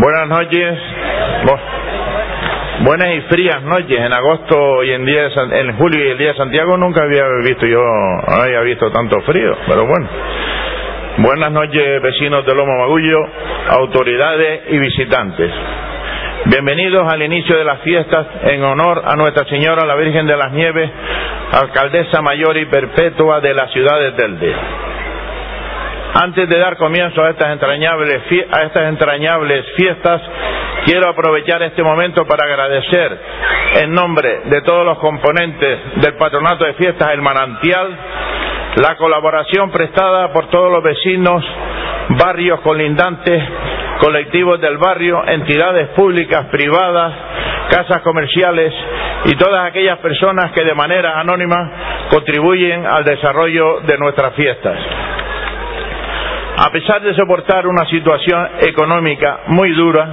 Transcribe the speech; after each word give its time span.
Buenas 0.00 0.28
noches. 0.28 0.78
Buenas 2.84 3.08
y 3.16 3.20
frías 3.22 3.62
noches. 3.64 3.98
En 3.98 4.12
agosto 4.12 4.84
y 4.84 4.92
en, 4.92 5.04
día 5.04 5.28
en 5.52 5.76
julio 5.76 6.04
y 6.04 6.10
el 6.10 6.18
día 6.18 6.28
de 6.28 6.36
Santiago 6.36 6.76
nunca 6.76 7.02
había 7.02 7.24
visto 7.42 7.66
yo, 7.66 7.82
había 8.28 8.60
visto 8.60 8.92
tanto 8.92 9.20
frío, 9.22 9.56
pero 9.66 9.86
bueno. 9.86 10.08
Buenas 11.18 11.50
noches, 11.50 12.00
vecinos 12.00 12.46
de 12.46 12.54
Lomo 12.54 12.78
Magullo, 12.78 13.18
autoridades 13.70 14.62
y 14.70 14.78
visitantes. 14.78 15.50
Bienvenidos 16.44 17.12
al 17.12 17.20
inicio 17.20 17.56
de 17.58 17.64
las 17.64 17.80
fiestas 17.80 18.24
en 18.44 18.62
honor 18.62 19.02
a 19.04 19.16
Nuestra 19.16 19.46
Señora 19.46 19.84
la 19.84 19.96
Virgen 19.96 20.28
de 20.28 20.36
las 20.36 20.52
Nieves, 20.52 20.88
alcaldesa 21.60 22.22
mayor 22.22 22.56
y 22.56 22.66
perpetua 22.66 23.40
de 23.40 23.52
la 23.52 23.66
ciudad 23.68 23.98
de 23.98 24.12
Telde. 24.12 24.54
Antes 26.20 26.48
de 26.48 26.58
dar 26.58 26.76
comienzo 26.76 27.22
a 27.22 27.30
estas 27.30 27.52
entrañables, 27.52 28.22
a 28.50 28.62
estas 28.62 28.88
entrañables 28.88 29.64
fiestas, 29.76 30.20
quiero 30.84 31.08
aprovechar 31.08 31.62
este 31.62 31.82
momento 31.84 32.26
para 32.26 32.44
agradecer 32.44 33.18
en 33.82 33.92
nombre 33.92 34.40
de 34.46 34.60
todos 34.62 34.84
los 34.84 34.98
componentes 34.98 35.78
del 36.02 36.14
Patronato 36.16 36.64
de 36.64 36.74
Fiestas 36.74 37.10
El 37.12 37.22
Manantial 37.22 37.96
la 38.76 38.96
colaboración 38.96 39.70
prestada 39.70 40.32
por 40.32 40.48
todos 40.50 40.72
los 40.72 40.82
vecinos, 40.82 41.44
barrios 42.10 42.60
colindantes, 42.60 43.42
colectivos 44.00 44.60
del 44.60 44.76
barrio, 44.76 45.22
entidades 45.26 45.88
públicas, 45.90 46.46
privadas, 46.46 47.12
casas 47.70 48.02
comerciales 48.02 48.74
y 49.26 49.36
todas 49.36 49.66
aquellas 49.66 49.98
personas 49.98 50.50
que 50.52 50.64
de 50.64 50.74
manera 50.74 51.18
anónima 51.20 51.70
contribuyen 52.10 52.86
al 52.86 53.04
desarrollo 53.04 53.80
de 53.80 53.98
nuestras 53.98 54.34
fiestas. 54.34 54.78
A 56.60 56.70
pesar 56.72 57.00
de 57.02 57.14
soportar 57.14 57.68
una 57.68 57.84
situación 57.86 58.48
económica 58.62 59.42
muy 59.46 59.70
dura, 59.74 60.08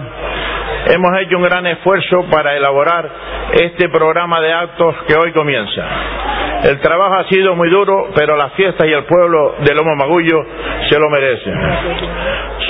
hemos 0.94 1.10
hecho 1.22 1.38
un 1.38 1.44
gran 1.44 1.66
esfuerzo 1.66 2.24
para 2.30 2.56
elaborar 2.56 3.10
este 3.54 3.90
programa 3.90 4.40
de 4.42 4.54
actos 4.54 4.96
que 5.08 5.16
hoy 5.16 5.32
comienza. 5.32 5.84
El 6.66 6.80
trabajo 6.82 7.16
ha 7.16 7.28
sido 7.30 7.56
muy 7.56 7.70
duro, 7.72 8.12
pero 8.16 8.38
las 8.38 8.54
fiestas 8.54 8.88
y 8.88 8.92
el 8.92 9.06
pueblo 9.06 9.56
de 9.60 9.74
Lomo 9.74 9.96
Magullo 9.96 10.46
se 10.88 11.00
lo 11.00 11.10
merecen. 11.10 11.54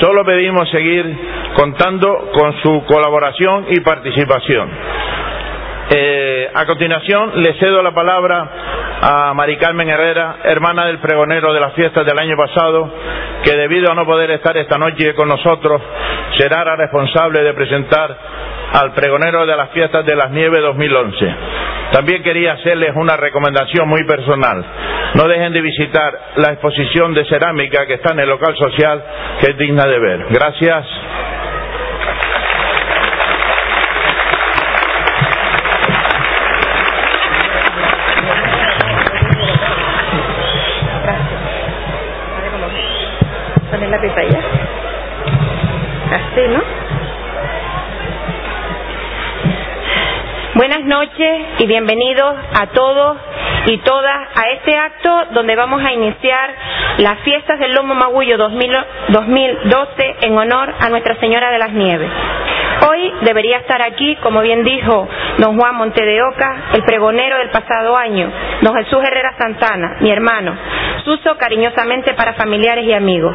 Solo 0.00 0.24
pedimos 0.24 0.70
seguir 0.70 1.14
contando 1.54 2.30
con 2.32 2.54
su 2.62 2.82
colaboración 2.86 3.66
y 3.68 3.80
participación. 3.80 4.70
Eh, 5.88 6.50
a 6.52 6.66
continuación, 6.66 7.42
le 7.42 7.54
cedo 7.60 7.80
la 7.80 7.92
palabra 7.92 8.48
a 9.02 9.34
Mari 9.34 9.56
Carmen 9.56 9.88
Herrera, 9.88 10.38
hermana 10.42 10.86
del 10.86 10.98
pregonero 10.98 11.52
de 11.52 11.60
las 11.60 11.74
fiestas 11.74 12.04
del 12.04 12.18
año 12.18 12.36
pasado, 12.36 12.92
que 13.44 13.52
debido 13.56 13.92
a 13.92 13.94
no 13.94 14.04
poder 14.04 14.32
estar 14.32 14.56
esta 14.56 14.78
noche 14.78 15.14
con 15.14 15.28
nosotros, 15.28 15.80
será 16.38 16.64
la 16.64 16.74
responsable 16.74 17.42
de 17.42 17.54
presentar 17.54 18.16
al 18.72 18.92
pregonero 18.94 19.46
de 19.46 19.56
las 19.56 19.70
fiestas 19.70 20.04
de 20.04 20.16
las 20.16 20.30
nieves 20.32 20.60
2011. 20.60 21.34
También 21.92 22.22
quería 22.24 22.54
hacerles 22.54 22.90
una 22.96 23.16
recomendación 23.16 23.88
muy 23.88 24.04
personal. 24.04 24.64
No 25.14 25.28
dejen 25.28 25.52
de 25.52 25.60
visitar 25.60 26.18
la 26.36 26.50
exposición 26.50 27.14
de 27.14 27.24
cerámica 27.26 27.86
que 27.86 27.94
está 27.94 28.12
en 28.12 28.20
el 28.20 28.28
local 28.28 28.56
social, 28.56 29.04
que 29.40 29.52
es 29.52 29.56
digna 29.56 29.84
de 29.84 29.98
ver. 30.00 30.26
Gracias. 30.30 30.84
Buenas 50.54 50.84
noches 50.84 51.40
y 51.58 51.66
bienvenidos 51.66 52.34
a 52.58 52.66
todos 52.68 53.18
y 53.66 53.78
todas 53.78 54.28
a 54.34 54.50
este 54.54 54.76
acto 54.76 55.26
donde 55.32 55.54
vamos 55.54 55.82
a 55.84 55.92
iniciar 55.92 56.50
las 56.98 57.18
fiestas 57.20 57.58
del 57.58 57.74
Lomo 57.74 57.94
Magullo 57.94 58.38
2012 58.38 60.16
en 60.22 60.38
honor 60.38 60.74
a 60.80 60.88
Nuestra 60.88 61.16
Señora 61.20 61.50
de 61.50 61.58
las 61.58 61.70
Nieves. 61.72 62.10
Hoy 62.88 63.12
debería 63.22 63.58
estar 63.58 63.82
aquí, 63.82 64.16
como 64.16 64.40
bien 64.40 64.64
dijo 64.64 65.08
don 65.38 65.58
Juan 65.58 65.76
Monte 65.76 66.04
de 66.04 66.22
Oca, 66.22 66.56
el 66.74 66.82
pregonero 66.82 67.38
del 67.38 67.50
pasado 67.50 67.96
año, 67.96 68.30
don 68.62 68.74
Jesús 68.76 68.98
Herrera 69.04 69.34
Santana, 69.38 69.96
mi 70.00 70.10
hermano, 70.10 70.56
Suso 71.06 71.36
cariñosamente 71.38 72.14
para 72.14 72.34
familiares 72.34 72.84
y 72.84 72.92
amigos, 72.92 73.32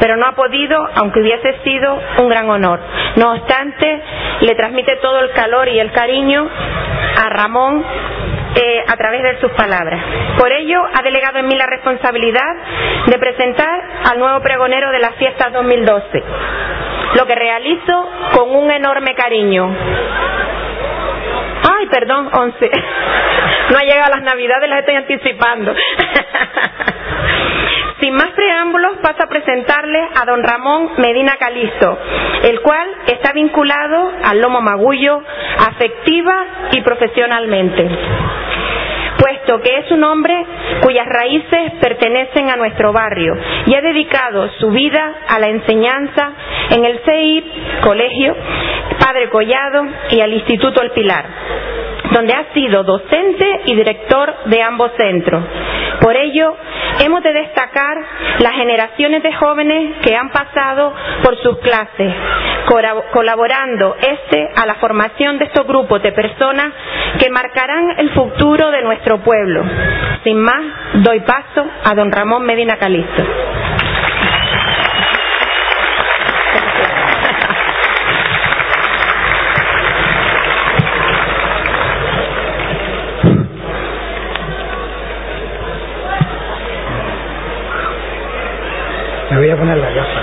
pero 0.00 0.16
no 0.16 0.26
ha 0.26 0.32
podido, 0.32 0.76
aunque 0.96 1.20
hubiese 1.20 1.60
sido 1.62 1.96
un 2.18 2.28
gran 2.28 2.50
honor. 2.50 2.80
No 3.14 3.34
obstante, 3.34 4.02
le 4.40 4.52
transmite 4.56 4.96
todo 4.96 5.20
el 5.20 5.30
calor 5.30 5.68
y 5.68 5.78
el 5.78 5.92
cariño 5.92 6.44
a 7.24 7.28
Ramón 7.28 7.84
eh, 8.56 8.84
a 8.88 8.96
través 8.96 9.22
de 9.22 9.40
sus 9.40 9.52
palabras. 9.52 10.00
Por 10.40 10.50
ello, 10.52 10.82
ha 10.92 11.02
delegado 11.02 11.38
en 11.38 11.46
mí 11.46 11.54
la 11.54 11.66
responsabilidad 11.66 12.56
de 13.06 13.16
presentar 13.20 13.80
al 14.10 14.18
nuevo 14.18 14.40
pregonero 14.40 14.90
de 14.90 14.98
las 14.98 15.14
fiestas 15.14 15.52
2012, 15.52 16.20
lo 17.14 17.26
que 17.26 17.34
realizo 17.36 18.10
con 18.34 18.56
un 18.56 18.72
enorme 18.72 19.14
cariño. 19.14 19.70
Perdón, 21.94 22.28
11. 22.32 22.70
No 23.70 23.78
ha 23.78 23.82
llegado 23.82 24.10
las 24.14 24.22
navidades, 24.22 24.68
las 24.68 24.80
estoy 24.80 24.96
anticipando. 24.96 25.74
Sin 28.00 28.14
más 28.14 28.30
preámbulos, 28.32 28.98
paso 28.98 29.22
a 29.22 29.26
presentarle 29.26 30.06
a 30.20 30.26
don 30.26 30.42
Ramón 30.42 30.90
Medina 30.98 31.36
Calisto, 31.38 31.98
el 32.42 32.60
cual 32.60 32.86
está 33.06 33.32
vinculado 33.32 34.12
al 34.22 34.38
lomo 34.40 34.60
magullo 34.60 35.22
afectiva 35.66 36.44
y 36.72 36.82
profesionalmente 36.82 37.88
puesto 39.16 39.60
que 39.62 39.78
es 39.78 39.90
un 39.90 40.04
hombre 40.04 40.34
cuyas 40.82 41.06
raíces 41.06 41.72
pertenecen 41.80 42.50
a 42.50 42.56
nuestro 42.56 42.92
barrio 42.92 43.36
y 43.66 43.74
ha 43.74 43.80
dedicado 43.80 44.48
su 44.58 44.70
vida 44.70 45.14
a 45.28 45.38
la 45.38 45.48
enseñanza 45.48 46.32
en 46.70 46.84
el 46.84 47.00
CEIP 47.04 47.44
Colegio 47.82 48.36
Padre 48.98 49.28
Collado 49.30 49.86
y 50.10 50.20
al 50.20 50.32
Instituto 50.32 50.82
El 50.82 50.90
Pilar 50.90 51.24
donde 52.12 52.32
ha 52.32 52.52
sido 52.52 52.84
docente 52.84 53.62
y 53.66 53.74
director 53.74 54.34
de 54.46 54.62
ambos 54.62 54.90
centros. 54.96 55.42
Por 56.00 56.16
ello, 56.16 56.54
hemos 57.04 57.22
de 57.22 57.32
destacar 57.32 57.96
las 58.40 58.52
generaciones 58.54 59.22
de 59.22 59.32
jóvenes 59.32 59.96
que 60.02 60.14
han 60.14 60.30
pasado 60.30 60.92
por 61.22 61.36
sus 61.38 61.58
clases, 61.58 62.12
colaborando 63.12 63.96
este 64.00 64.50
a 64.56 64.66
la 64.66 64.74
formación 64.74 65.38
de 65.38 65.46
estos 65.46 65.66
grupos 65.66 66.02
de 66.02 66.12
personas 66.12 66.72
que 67.18 67.30
marcarán 67.30 67.98
el 67.98 68.10
futuro 68.10 68.70
de 68.70 68.82
nuestro 68.82 69.18
pueblo. 69.18 69.64
Sin 70.24 70.38
más, 70.40 70.62
doy 70.94 71.20
paso 71.20 71.66
a 71.84 71.94
don 71.94 72.10
Ramón 72.10 72.44
Medina 72.44 72.76
Calisto. 72.76 73.22
Me 89.30 89.38
voy 89.38 89.50
a 89.50 89.56
poner 89.56 89.76
la 89.78 89.90
gafa. 89.90 90.20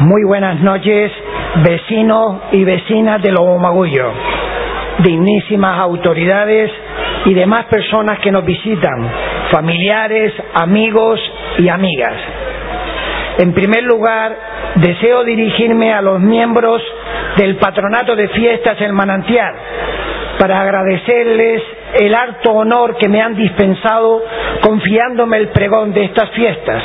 Muy 0.00 0.24
buenas 0.24 0.58
noches, 0.60 1.12
vecinos 1.56 2.36
y 2.52 2.64
vecinas 2.64 3.20
de 3.22 3.32
Magullo, 3.32 4.12
dignísimas 5.00 5.78
autoridades 5.78 6.70
y 7.26 7.34
demás 7.34 7.66
personas 7.66 8.18
que 8.20 8.32
nos 8.32 8.44
visitan, 8.44 9.06
familiares, 9.50 10.32
amigos 10.54 11.20
y 11.58 11.68
amigas. 11.68 12.14
En 13.38 13.52
primer 13.52 13.82
lugar, 13.82 14.34
deseo 14.76 15.24
dirigirme 15.24 15.92
a 15.92 16.00
los 16.00 16.20
miembros 16.20 16.82
del 17.36 17.56
Patronato 17.56 18.16
de 18.16 18.28
Fiestas 18.28 18.80
El 18.80 18.94
Manantial 18.94 19.54
para 20.38 20.62
agradecerles 20.62 21.62
el 21.98 22.14
harto 22.14 22.52
honor 22.52 22.96
que 22.96 23.08
me 23.08 23.20
han 23.20 23.34
dispensado 23.34 24.22
confiándome 24.60 25.38
el 25.38 25.48
pregón 25.48 25.92
de 25.92 26.04
estas 26.04 26.30
fiestas. 26.30 26.82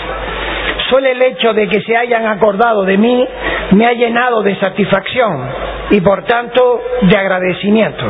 Solo 0.90 1.08
el 1.08 1.22
hecho 1.22 1.54
de 1.54 1.68
que 1.68 1.82
se 1.82 1.96
hayan 1.98 2.26
acordado 2.28 2.84
de 2.84 2.98
mí 2.98 3.28
me 3.72 3.88
ha 3.88 3.94
llenado 3.94 4.44
de 4.44 4.56
satisfacción 4.58 5.50
y 5.92 6.02
por 6.02 6.24
tanto 6.24 6.82
de 7.02 7.18
agradecimiento. 7.18 8.06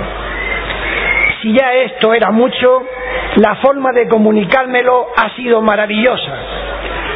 Si 1.42 1.54
ya 1.54 1.74
esto 1.74 2.14
era 2.14 2.32
mucho, 2.32 2.82
la 3.38 3.56
forma 3.56 3.92
de 3.92 4.08
comunicármelo 4.08 5.08
ha 5.16 5.36
sido 5.36 5.62
maravillosa, 5.62 6.34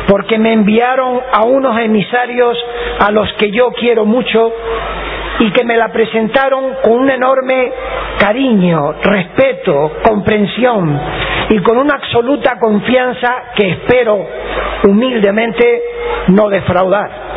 porque 0.07 0.37
me 0.37 0.53
enviaron 0.53 1.19
a 1.31 1.43
unos 1.45 1.79
emisarios 1.79 2.57
a 2.99 3.11
los 3.11 3.31
que 3.33 3.51
yo 3.51 3.71
quiero 3.71 4.05
mucho 4.05 4.53
y 5.39 5.51
que 5.51 5.63
me 5.63 5.77
la 5.77 5.87
presentaron 5.89 6.75
con 6.83 6.93
un 6.93 7.09
enorme 7.09 7.71
cariño, 8.19 8.93
respeto, 9.01 9.93
comprensión 10.03 10.99
y 11.49 11.59
con 11.59 11.77
una 11.77 11.95
absoluta 11.95 12.59
confianza 12.59 13.43
que 13.55 13.69
espero 13.69 14.19
humildemente 14.83 15.81
no 16.27 16.49
defraudar. 16.49 17.29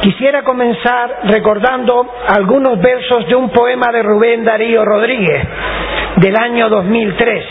Quisiera 0.00 0.42
comenzar 0.42 1.20
recordando 1.24 2.06
algunos 2.28 2.80
versos 2.80 3.26
de 3.28 3.34
un 3.34 3.50
poema 3.50 3.90
de 3.92 4.02
Rubén 4.02 4.44
Darío 4.44 4.84
Rodríguez 4.84 5.42
del 6.16 6.36
año 6.36 6.68
2003, 6.68 7.44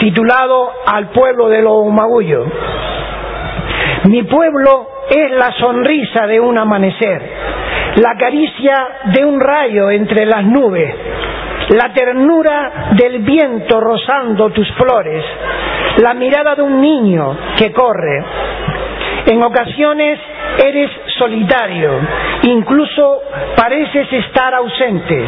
titulado 0.00 0.70
Al 0.86 1.10
pueblo 1.10 1.48
de 1.48 1.62
los 1.62 1.86
Magullo. 1.86 2.44
Mi 4.04 4.22
pueblo 4.24 4.88
es 5.10 5.30
la 5.32 5.52
sonrisa 5.58 6.26
de 6.26 6.40
un 6.40 6.56
amanecer, 6.56 7.22
la 7.96 8.16
caricia 8.16 8.88
de 9.04 9.24
un 9.24 9.40
rayo 9.40 9.90
entre 9.90 10.24
las 10.26 10.44
nubes, 10.44 10.94
la 11.70 11.92
ternura 11.92 12.90
del 12.92 13.18
viento 13.20 13.80
rozando 13.80 14.50
tus 14.50 14.70
flores, 14.72 15.24
la 15.98 16.14
mirada 16.14 16.54
de 16.54 16.62
un 16.62 16.80
niño 16.80 17.36
que 17.56 17.72
corre. 17.72 18.24
En 19.26 19.42
ocasiones 19.42 20.18
eres 20.64 20.90
solitario, 21.18 21.90
incluso 22.42 23.22
pareces 23.56 24.12
estar 24.12 24.54
ausente, 24.54 25.24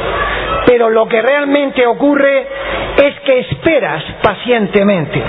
pero 0.66 0.88
lo 0.88 1.06
que 1.06 1.20
realmente 1.20 1.86
ocurre 1.86 2.46
es 2.96 3.20
que 3.20 3.40
esperas 3.40 4.02
pacientemente, 4.22 5.22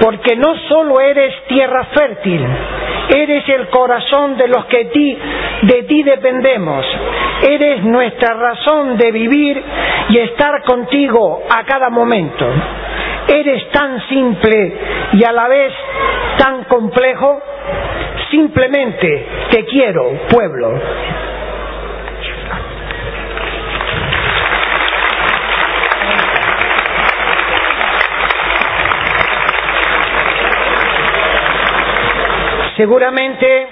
porque 0.00 0.36
no 0.36 0.56
solo 0.68 1.00
eres 1.00 1.34
tierra 1.46 1.84
fértil, 1.92 2.46
eres 3.14 3.48
el 3.48 3.68
corazón 3.68 4.36
de 4.36 4.48
los 4.48 4.64
que 4.66 4.84
ti, 4.86 5.18
de 5.62 5.82
ti 5.84 6.02
dependemos, 6.02 6.86
eres 7.48 7.82
nuestra 7.84 8.34
razón 8.34 8.96
de 8.96 9.12
vivir 9.12 9.62
y 10.10 10.18
estar 10.18 10.62
contigo 10.62 11.42
a 11.50 11.64
cada 11.64 11.90
momento. 11.90 12.46
Eres 13.28 13.68
tan 13.70 14.00
simple 14.08 14.72
y 15.12 15.24
a 15.24 15.32
la 15.32 15.48
vez 15.48 15.72
tan 16.38 16.64
complejo 16.64 17.42
Simplemente 18.30 19.26
te 19.50 19.64
quiero, 19.64 20.10
pueblo. 20.28 20.78
Seguramente 32.76 33.66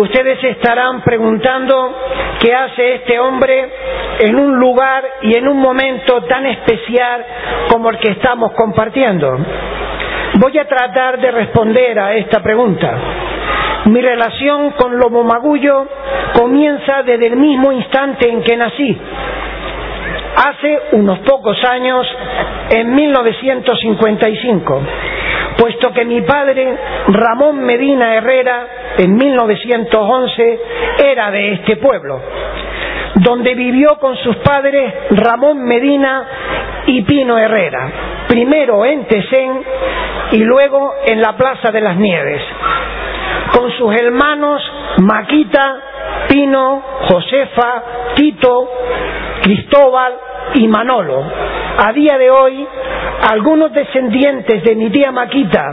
ustedes 0.00 0.42
estarán 0.42 1.02
preguntando 1.02 1.94
qué 2.40 2.54
hace 2.54 2.94
este 2.94 3.18
hombre 3.18 3.68
en 4.20 4.36
un 4.36 4.58
lugar 4.58 5.04
y 5.22 5.36
en 5.36 5.46
un 5.48 5.58
momento 5.58 6.22
tan 6.24 6.46
especial 6.46 7.24
como 7.70 7.90
el 7.90 7.98
que 7.98 8.12
estamos 8.12 8.52
compartiendo. 8.52 9.36
Voy 10.34 10.58
a 10.58 10.64
tratar 10.66 11.20
de 11.20 11.30
responder 11.30 11.98
a 11.98 12.14
esta 12.14 12.42
pregunta. 12.42 12.98
Mi 13.86 14.00
relación 14.00 14.70
con 14.72 14.96
Lobo 14.98 15.24
Magullo 15.24 15.86
comienza 16.34 17.02
desde 17.02 17.26
el 17.28 17.36
mismo 17.36 17.72
instante 17.72 18.28
en 18.28 18.42
que 18.42 18.56
nací. 18.56 18.98
Hace 20.36 20.80
unos 20.92 21.18
pocos 21.20 21.62
años, 21.64 22.06
en 22.70 22.94
1955, 22.94 24.82
puesto 25.56 25.92
que 25.92 26.04
mi 26.04 26.22
padre, 26.22 26.76
Ramón 27.08 27.60
Medina 27.60 28.14
Herrera, 28.14 28.66
en 28.98 29.16
1911, 29.16 30.60
era 31.04 31.30
de 31.30 31.52
este 31.54 31.76
pueblo, 31.76 32.20
donde 33.16 33.54
vivió 33.54 33.98
con 33.98 34.16
sus 34.16 34.36
padres 34.36 34.92
Ramón 35.10 35.62
Medina 35.62 36.26
y 36.86 37.02
Pino 37.02 37.38
Herrera, 37.38 37.90
primero 38.28 38.84
en 38.84 39.06
Tesén 39.06 39.62
y 40.32 40.38
luego 40.38 40.94
en 41.06 41.20
la 41.20 41.36
Plaza 41.36 41.70
de 41.70 41.80
las 41.80 41.96
Nieves, 41.96 42.42
con 43.52 43.70
sus 43.72 43.94
hermanos 43.94 44.62
Maquita, 44.98 45.80
Pino, 46.28 46.82
Josefa, 47.08 47.82
Tito, 48.14 48.70
Cristóbal 49.42 50.14
y 50.54 50.68
Manolo. 50.68 51.24
A 51.82 51.92
día 51.94 52.18
de 52.18 52.30
hoy, 52.30 52.66
algunos 53.30 53.72
descendientes 53.72 54.62
de 54.64 54.74
mi 54.76 54.90
tía 54.90 55.12
Maquita 55.12 55.64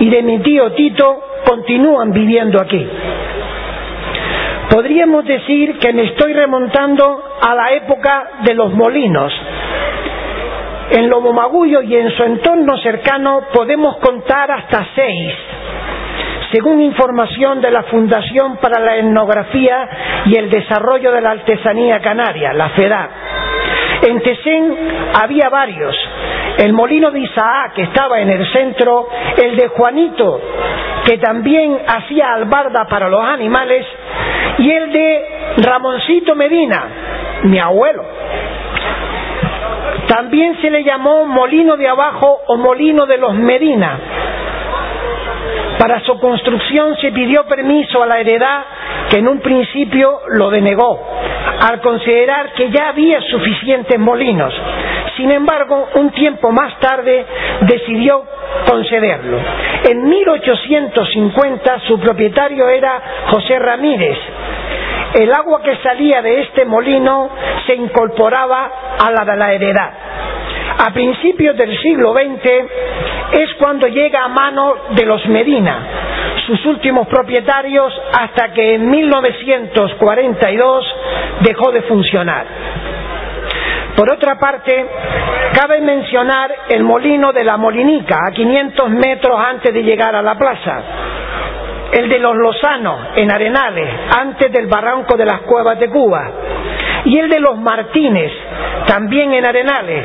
y 0.00 0.08
de 0.08 0.22
mi 0.22 0.38
tío 0.38 0.72
Tito 0.72 1.22
continúan 1.46 2.12
viviendo 2.12 2.58
aquí. 2.62 2.88
Podríamos 4.70 5.22
decir 5.26 5.78
que 5.78 5.92
me 5.92 6.04
estoy 6.04 6.32
remontando 6.32 7.22
a 7.42 7.54
la 7.54 7.72
época 7.72 8.30
de 8.42 8.54
los 8.54 8.72
molinos, 8.72 9.34
en 10.92 11.10
Lomomagullo 11.10 11.82
y 11.82 11.94
en 11.94 12.10
su 12.12 12.22
entorno 12.22 12.78
cercano 12.78 13.42
podemos 13.52 13.98
contar 13.98 14.50
hasta 14.50 14.86
seis, 14.94 15.30
según 16.52 16.80
información 16.80 17.60
de 17.60 17.70
la 17.70 17.82
Fundación 17.82 18.56
para 18.56 18.80
la 18.80 18.96
Etnografía 18.96 19.88
y 20.24 20.36
el 20.36 20.48
Desarrollo 20.48 21.12
de 21.12 21.20
la 21.20 21.32
Artesanía 21.32 22.00
Canaria, 22.00 22.54
la 22.54 22.70
FEDA. 22.70 23.10
En 24.06 24.20
Tesén 24.20 24.76
había 25.14 25.48
varios. 25.48 25.96
El 26.58 26.72
molino 26.72 27.10
de 27.10 27.20
Isaac, 27.20 27.72
que 27.74 27.82
estaba 27.82 28.20
en 28.20 28.28
el 28.30 28.52
centro, 28.52 29.08
el 29.42 29.56
de 29.56 29.68
Juanito, 29.68 30.40
que 31.06 31.18
también 31.18 31.80
hacía 31.86 32.34
albarda 32.34 32.86
para 32.86 33.08
los 33.08 33.24
animales, 33.24 33.86
y 34.58 34.70
el 34.70 34.92
de 34.92 35.26
Ramoncito 35.56 36.34
Medina, 36.34 36.84
mi 37.44 37.58
abuelo, 37.58 38.04
también 40.06 40.60
se 40.60 40.70
le 40.70 40.84
llamó 40.84 41.24
molino 41.24 41.76
de 41.76 41.88
abajo 41.88 42.42
o 42.46 42.56
molino 42.56 43.06
de 43.06 43.16
los 43.16 43.34
Medina. 43.34 43.98
Para 45.78 46.00
su 46.00 46.18
construcción 46.20 46.96
se 47.00 47.10
pidió 47.10 47.44
permiso 47.46 48.02
a 48.02 48.06
la 48.06 48.20
heredad 48.20 48.64
que 49.10 49.18
en 49.18 49.28
un 49.28 49.40
principio 49.40 50.20
lo 50.28 50.50
denegó, 50.50 51.00
al 51.60 51.80
considerar 51.80 52.52
que 52.54 52.70
ya 52.70 52.88
había 52.88 53.20
suficientes 53.20 53.98
molinos. 53.98 54.54
Sin 55.16 55.30
embargo, 55.30 55.88
un 55.94 56.10
tiempo 56.10 56.50
más 56.50 56.78
tarde 56.80 57.24
decidió 57.62 58.24
concederlo. 58.68 59.38
En 59.88 60.08
1850 60.08 61.80
su 61.86 62.00
propietario 62.00 62.68
era 62.68 63.00
José 63.30 63.58
Ramírez, 63.58 64.18
el 65.14 65.32
agua 65.32 65.62
que 65.62 65.76
salía 65.76 66.20
de 66.22 66.40
este 66.40 66.64
molino 66.64 67.30
se 67.66 67.76
incorporaba 67.76 68.70
a 68.98 69.10
la 69.12 69.24
de 69.24 69.36
la 69.36 69.52
heredad. 69.52 69.90
A 70.78 70.90
principios 70.92 71.56
del 71.56 71.78
siglo 71.80 72.12
XX 72.12 72.50
es 73.32 73.54
cuando 73.58 73.86
llega 73.86 74.24
a 74.24 74.28
mano 74.28 74.74
de 74.90 75.06
los 75.06 75.24
Medina, 75.26 75.86
sus 76.46 76.64
últimos 76.66 77.06
propietarios, 77.08 77.92
hasta 78.12 78.52
que 78.52 78.74
en 78.74 78.90
1942 78.90 80.96
dejó 81.40 81.72
de 81.72 81.82
funcionar. 81.82 82.46
Por 83.96 84.12
otra 84.12 84.38
parte, 84.38 84.86
cabe 85.54 85.80
mencionar 85.80 86.52
el 86.68 86.82
molino 86.82 87.32
de 87.32 87.44
la 87.44 87.56
Molinica, 87.56 88.18
a 88.26 88.32
500 88.32 88.90
metros 88.90 89.38
antes 89.38 89.72
de 89.72 89.82
llegar 89.82 90.14
a 90.16 90.22
la 90.22 90.36
plaza 90.36 90.82
el 91.94 92.08
de 92.08 92.18
los 92.18 92.36
Lozanos 92.36 92.98
en 93.14 93.30
Arenales, 93.30 93.88
antes 94.18 94.52
del 94.52 94.66
barranco 94.66 95.16
de 95.16 95.26
las 95.26 95.42
cuevas 95.42 95.78
de 95.78 95.88
Cuba, 95.88 96.28
y 97.04 97.18
el 97.18 97.28
de 97.28 97.38
los 97.38 97.56
Martínez, 97.56 98.32
también 98.86 99.32
en 99.32 99.46
Arenales, 99.46 100.04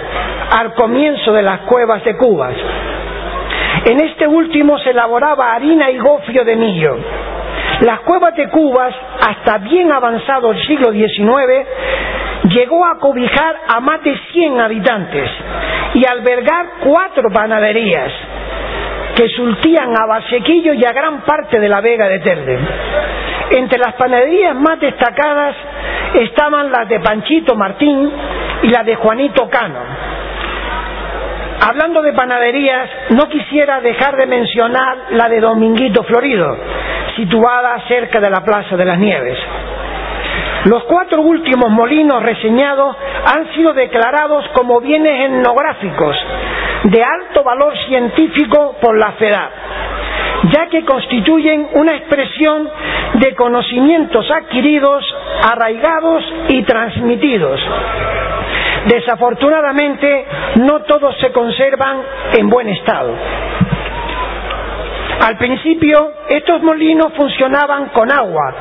al 0.52 0.74
comienzo 0.76 1.34
de 1.34 1.42
las 1.42 1.62
cuevas 1.62 2.04
de 2.04 2.16
Cuba. 2.16 2.52
En 3.86 4.02
este 4.02 4.28
último 4.28 4.78
se 4.80 4.92
elaboraba 4.92 5.54
harina 5.54 5.90
y 5.90 5.98
gofio 5.98 6.44
de 6.44 6.56
millo. 6.56 6.98
Las 7.82 8.02
cuevas 8.02 8.36
de 8.36 8.50
Cubas, 8.50 8.94
hasta 9.26 9.58
bien 9.60 9.92
avanzado 9.92 10.52
el 10.52 10.62
siglo 10.68 10.92
XIX, 10.92 11.66
llegó 12.50 12.86
a 12.86 13.00
cobijar 13.00 13.56
a 13.68 13.80
más 13.80 14.04
de 14.04 14.18
100 14.32 14.60
habitantes 14.60 15.30
y 15.94 16.06
albergar 16.06 16.66
cuatro 16.84 17.30
panaderías 17.32 18.12
que 19.16 19.28
surtían 19.30 19.98
a 19.98 20.06
Basequillo 20.06 20.74
y 20.74 20.86
a 20.86 20.94
gran 20.94 21.22
parte 21.22 21.60
de 21.60 21.70
la 21.70 21.82
Vega 21.82 22.08
de 22.08 22.20
Telde. 22.20 22.60
Entre 23.52 23.78
las 23.80 23.94
panaderías 23.94 24.56
más 24.56 24.80
destacadas 24.80 25.56
estaban 26.16 26.72
las 26.72 26.88
de 26.88 27.00
Panchito 27.00 27.56
Martín 27.56 28.12
y 28.64 28.68
las 28.68 28.86
de 28.86 28.96
Juanito 28.96 29.50
Cano. 29.50 29.80
Hablando 31.62 32.02
de 32.02 32.14
panaderías, 32.14 32.90
no 33.10 33.28
quisiera 33.28 33.82
dejar 33.82 34.16
de 34.16 34.26
mencionar 34.28 34.98
la 35.12 35.28
de 35.28 35.42
Dominguito 35.42 36.04
Florido, 36.04 36.58
situada 37.18 37.82
cerca 37.88 38.20
de 38.22 38.30
la 38.30 38.42
Plaza 38.46 38.78
de 38.78 38.86
las 38.86 38.98
Nieves. 38.98 39.38
Los 40.66 40.84
cuatro 40.86 41.22
últimos 41.22 41.70
molinos 41.70 42.22
reseñados 42.24 42.96
han 43.34 43.54
sido 43.54 43.74
declarados 43.74 44.46
como 44.54 44.80
bienes 44.82 45.30
etnográficos 45.30 46.16
de 46.84 47.04
alto 47.04 47.44
valor 47.44 47.74
científico 47.88 48.76
por 48.82 48.98
la 48.98 49.12
FEDAP, 49.14 49.52
ya 50.54 50.68
que 50.68 50.86
constituyen 50.86 51.68
una 51.74 51.96
expresión 51.96 52.70
de 53.16 53.36
conocimientos 53.36 54.30
adquiridos, 54.32 55.04
arraigados 55.52 56.24
y 56.50 56.64
transmitidos. 56.64 57.60
Desafortunadamente, 58.88 60.26
no 60.58 60.82
todos 60.84 61.16
se 61.20 61.32
conservan 61.32 62.02
en 62.38 62.50
buen 62.50 62.70
estado. 62.70 63.14
Al 65.22 65.38
principio 65.38 66.14
estos 66.30 66.62
molinos 66.62 67.12
funcionaban 67.14 67.88
con 67.90 68.10
agua, 68.10 68.54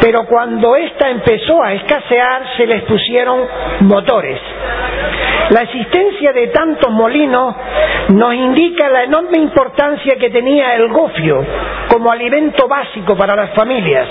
pero 0.00 0.24
cuando 0.26 0.76
ésta 0.76 1.08
empezó 1.08 1.62
a 1.62 1.72
escasear 1.72 2.42
se 2.56 2.66
les 2.66 2.82
pusieron 2.82 3.40
motores. 3.80 4.38
La 5.50 5.62
existencia 5.62 6.32
de 6.32 6.48
tantos 6.48 6.90
molinos 6.90 7.54
nos 8.10 8.34
indica 8.34 8.90
la 8.90 9.04
enorme 9.04 9.38
importancia 9.38 10.16
que 10.16 10.28
tenía 10.30 10.74
el 10.74 10.88
gofio 10.88 11.44
como 11.88 12.12
alimento 12.12 12.68
básico 12.68 13.16
para 13.16 13.34
las 13.34 13.50
familias 13.54 14.06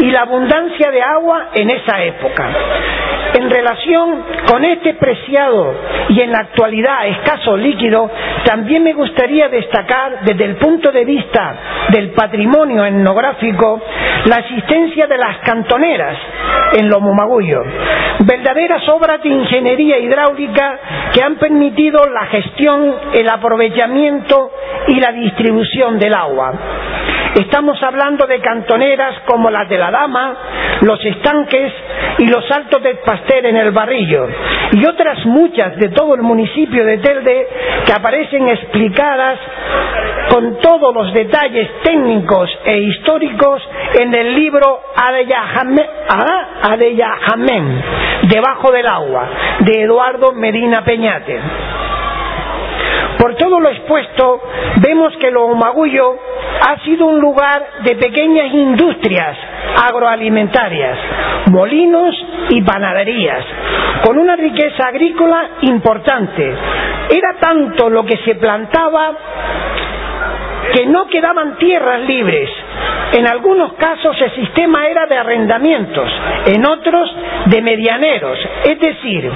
y 0.00 0.10
la 0.10 0.22
abundancia 0.22 0.90
de 0.90 1.02
agua 1.02 1.48
en 1.54 1.70
esa 1.70 2.02
época. 2.02 2.48
En 3.34 3.48
relación 3.48 4.24
con 4.46 4.64
este 4.64 4.94
preciado 4.94 5.74
y 6.08 6.20
en 6.20 6.32
la 6.32 6.40
actualidad 6.40 7.06
escaso 7.06 7.56
líquido, 7.56 8.10
también 8.44 8.82
me 8.82 8.92
gustaría 8.92 9.48
destacar 9.48 10.20
desde 10.22 10.44
el 10.44 10.56
punto 10.56 10.90
de 10.90 11.04
vista 11.04 11.56
del 11.90 12.10
patrimonio 12.10 12.84
etnográfico 12.84 13.80
la 14.24 14.36
existencia 14.36 15.06
de 15.06 15.16
las 15.16 15.38
cantoneras 15.38 16.16
en 16.72 16.88
Lomomagullo, 16.88 17.62
verdaderas 18.20 18.88
obras 18.88 19.22
de 19.22 19.28
ingeniería 19.28 19.98
hidráulica 19.98 20.78
que 21.12 21.22
han 21.22 21.36
permitido 21.36 22.04
la 22.06 22.26
gestión, 22.26 22.94
el 23.14 23.28
aprovechamiento 23.28 24.50
y 24.88 25.00
la 25.00 25.12
distribución 25.12 25.98
del 25.98 26.14
agua. 26.14 26.52
Estamos 27.34 27.80
hablando 27.82 28.26
de 28.26 28.40
cantoneras 28.40 29.20
como 29.24 29.50
las 29.50 29.68
de 29.68 29.78
la 29.78 29.90
Dama, 29.90 30.36
los 30.80 31.04
estanques 31.04 31.72
y 32.18 32.26
los 32.26 32.50
altos 32.50 32.82
del 32.82 32.98
Pastel 32.98 33.46
en 33.46 33.56
el 33.56 33.70
Barrillo, 33.70 34.26
y 34.72 34.84
otras 34.84 35.24
muchas 35.26 35.76
de 35.76 35.90
todo 35.90 36.14
el 36.16 36.22
municipio 36.22 36.84
de 36.84 36.98
Telde 36.98 37.48
que 37.86 37.92
aparecen 37.92 38.48
explicadas 38.48 39.38
con 40.30 40.58
todos 40.58 40.92
los 40.94 41.12
detalles 41.14 41.68
técnicos 41.84 42.50
e 42.64 42.78
históricos 42.78 43.62
en 44.00 44.12
el 44.14 44.34
libro 44.34 44.80
Adeyahamén, 46.62 47.82
Debajo 48.22 48.72
del 48.72 48.86
agua, 48.86 49.28
de 49.60 49.82
Eduardo 49.82 50.32
Medina 50.32 50.82
Peñate. 50.84 51.40
Por 53.18 53.34
todo 53.36 53.60
lo 53.60 53.68
expuesto, 53.68 54.42
vemos 54.76 55.16
que 55.18 55.30
lo 55.30 55.48
Magullo 55.54 56.16
ha 56.66 56.78
sido 56.84 57.06
un 57.06 57.20
lugar 57.20 57.64
de 57.84 57.96
pequeñas 57.96 58.52
industrias 58.52 59.36
agroalimentarias, 59.86 60.98
molinos 61.46 62.14
y 62.50 62.62
panaderías, 62.62 63.44
con 64.04 64.18
una 64.18 64.36
riqueza 64.36 64.86
agrícola 64.86 65.50
importante. 65.62 66.54
Era 67.10 67.34
tanto 67.40 67.90
lo 67.90 68.04
que 68.04 68.16
se 68.18 68.34
plantaba 68.36 69.12
que 70.74 70.86
no 70.86 71.06
quedaban 71.08 71.56
tierras 71.58 72.00
libres. 72.02 72.48
En 73.12 73.26
algunos 73.26 73.72
casos 73.74 74.16
el 74.20 74.34
sistema 74.36 74.86
era 74.86 75.06
de 75.06 75.16
arrendamientos, 75.16 76.10
en 76.46 76.64
otros 76.64 77.12
de 77.46 77.60
medianeros, 77.60 78.38
es 78.64 78.78
decir, 78.78 79.30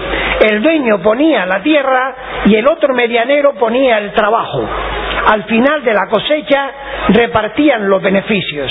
el 0.48 0.62
dueño 0.62 1.00
ponía 1.02 1.44
la 1.46 1.60
tierra 1.62 2.14
y 2.46 2.54
el 2.54 2.68
otro 2.68 2.94
medianero 2.94 3.54
ponía 3.54 3.98
el 3.98 4.12
trabajo. 4.12 4.64
Al 5.26 5.44
final 5.44 5.82
de 5.82 5.92
la 5.92 6.06
cosecha 6.08 6.70
repartían 7.08 7.88
los 7.88 8.00
beneficios. 8.00 8.70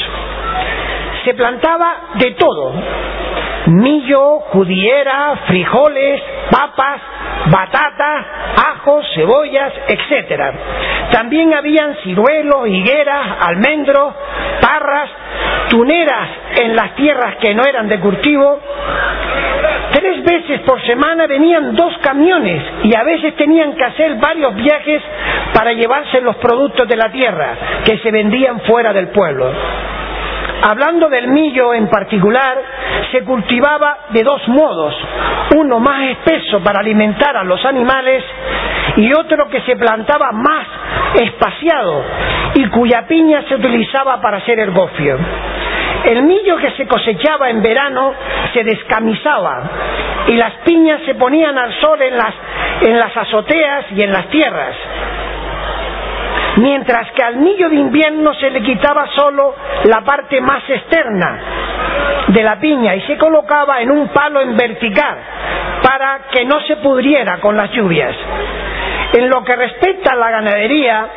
Se 1.23 1.33
plantaba 1.33 2.09
de 2.15 2.31
todo, 2.31 2.73
millo, 3.67 4.39
judiera, 4.51 5.35
frijoles, 5.47 6.21
papas, 6.51 7.01
batata, 7.45 8.25
ajos, 8.55 9.05
cebollas, 9.15 9.73
etc. 9.87 10.41
También 11.11 11.53
habían 11.53 11.95
ciruelos, 12.03 12.67
higueras, 12.67 13.37
almendros, 13.39 14.13
parras, 14.61 15.09
tuneras 15.69 16.29
en 16.61 16.75
las 16.75 16.95
tierras 16.95 17.35
que 17.37 17.53
no 17.53 17.63
eran 17.63 17.87
de 17.87 17.99
cultivo. 17.99 18.59
Tres 19.93 20.23
veces 20.23 20.61
por 20.61 20.81
semana 20.85 21.27
venían 21.27 21.75
dos 21.75 21.97
camiones 21.99 22.63
y 22.83 22.95
a 22.95 23.03
veces 23.03 23.35
tenían 23.35 23.73
que 23.73 23.83
hacer 23.83 24.15
varios 24.15 24.55
viajes 24.55 25.01
para 25.53 25.73
llevarse 25.73 26.19
los 26.21 26.35
productos 26.37 26.87
de 26.87 26.95
la 26.97 27.09
tierra 27.11 27.55
que 27.85 27.97
se 27.99 28.11
vendían 28.11 28.61
fuera 28.61 28.91
del 28.91 29.09
pueblo. 29.09 29.51
Hablando 30.65 31.09
del 31.09 31.27
millo 31.27 31.73
en 31.73 31.89
particular, 31.89 32.57
se 33.11 33.21
cultivaba 33.25 33.97
de 34.11 34.23
dos 34.23 34.47
modos, 34.47 34.95
uno 35.57 35.77
más 35.81 36.11
espeso 36.11 36.61
para 36.61 36.79
alimentar 36.79 37.35
a 37.35 37.43
los 37.43 37.63
animales 37.65 38.23
y 38.95 39.11
otro 39.13 39.49
que 39.49 39.59
se 39.63 39.75
plantaba 39.75 40.31
más 40.31 40.65
espaciado 41.21 42.05
y 42.55 42.65
cuya 42.67 43.05
piña 43.07 43.43
se 43.49 43.55
utilizaba 43.55 44.21
para 44.21 44.37
hacer 44.37 44.57
el 44.59 44.71
gofio. 44.71 45.17
El 46.05 46.23
millo 46.23 46.55
que 46.55 46.71
se 46.71 46.87
cosechaba 46.87 47.49
en 47.49 47.61
verano 47.61 48.13
se 48.53 48.63
descamisaba 48.63 49.63
y 50.27 50.37
las 50.37 50.53
piñas 50.63 51.01
se 51.05 51.15
ponían 51.15 51.57
al 51.57 51.73
sol 51.81 52.01
en 52.01 52.15
las, 52.17 52.33
en 52.83 52.99
las 52.99 53.17
azoteas 53.17 53.85
y 53.97 54.01
en 54.01 54.13
las 54.13 54.27
tierras 54.29 54.75
mientras 56.57 57.11
que 57.11 57.23
al 57.23 57.37
millo 57.37 57.69
de 57.69 57.75
invierno 57.75 58.33
se 58.35 58.49
le 58.49 58.61
quitaba 58.61 59.07
solo 59.15 59.55
la 59.85 60.01
parte 60.01 60.39
más 60.41 60.63
externa 60.69 61.39
de 62.27 62.43
la 62.43 62.59
piña 62.59 62.95
y 62.95 63.01
se 63.01 63.17
colocaba 63.17 63.81
en 63.81 63.91
un 63.91 64.07
palo 64.09 64.41
en 64.41 64.55
vertical 64.55 65.17
para 65.81 66.21
que 66.31 66.45
no 66.45 66.61
se 66.61 66.77
pudriera 66.77 67.39
con 67.39 67.57
las 67.57 67.71
lluvias. 67.71 68.15
En 69.13 69.29
lo 69.29 69.43
que 69.43 69.55
respecta 69.55 70.13
a 70.13 70.15
la 70.15 70.31
ganadería, 70.31 71.07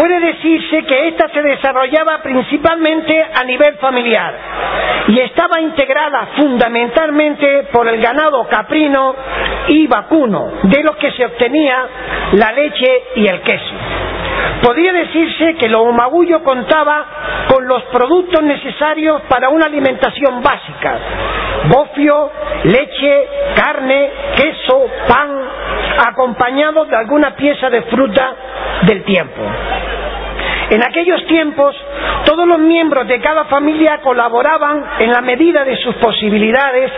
puede 0.00 0.18
decirse 0.18 0.82
que 0.84 1.08
ésta 1.08 1.28
se 1.28 1.42
desarrollaba 1.42 2.22
principalmente 2.22 3.22
a 3.34 3.44
nivel 3.44 3.74
familiar 3.76 4.34
y 5.08 5.20
estaba 5.20 5.60
integrada 5.60 6.28
fundamentalmente 6.38 7.64
por 7.70 7.86
el 7.86 8.00
ganado 8.00 8.48
caprino 8.48 9.14
y 9.68 9.86
vacuno, 9.86 10.52
de 10.62 10.82
los 10.84 10.96
que 10.96 11.10
se 11.12 11.26
obtenía 11.26 11.76
la 12.32 12.50
leche 12.52 13.02
y 13.16 13.26
el 13.26 13.42
queso. 13.42 13.74
Podría 14.62 14.92
decirse 14.92 15.54
que 15.54 15.68
lo 15.68 15.84
magullo 15.92 16.42
contaba 16.44 17.06
con 17.48 17.66
los 17.66 17.82
productos 17.84 18.42
necesarios 18.42 19.22
para 19.28 19.48
una 19.48 19.66
alimentación 19.66 20.42
básica, 20.42 20.98
bofio, 21.68 22.30
leche, 22.64 23.28
carne, 23.56 24.10
queso, 24.36 24.86
pan, 25.08 25.40
acompañados 26.08 26.88
de 26.88 26.96
alguna 26.96 27.34
pieza 27.36 27.70
de 27.70 27.82
fruta 27.82 28.34
del 28.82 29.02
tiempo. 29.04 29.40
En 30.70 30.82
aquellos 30.84 31.26
tiempos, 31.26 31.74
todos 32.24 32.46
los 32.46 32.60
miembros 32.60 33.06
de 33.08 33.20
cada 33.20 33.44
familia 33.46 33.98
colaboraban 34.02 34.84
en 35.00 35.10
la 35.10 35.20
medida 35.20 35.64
de 35.64 35.76
sus 35.78 35.96
posibilidades, 35.96 36.92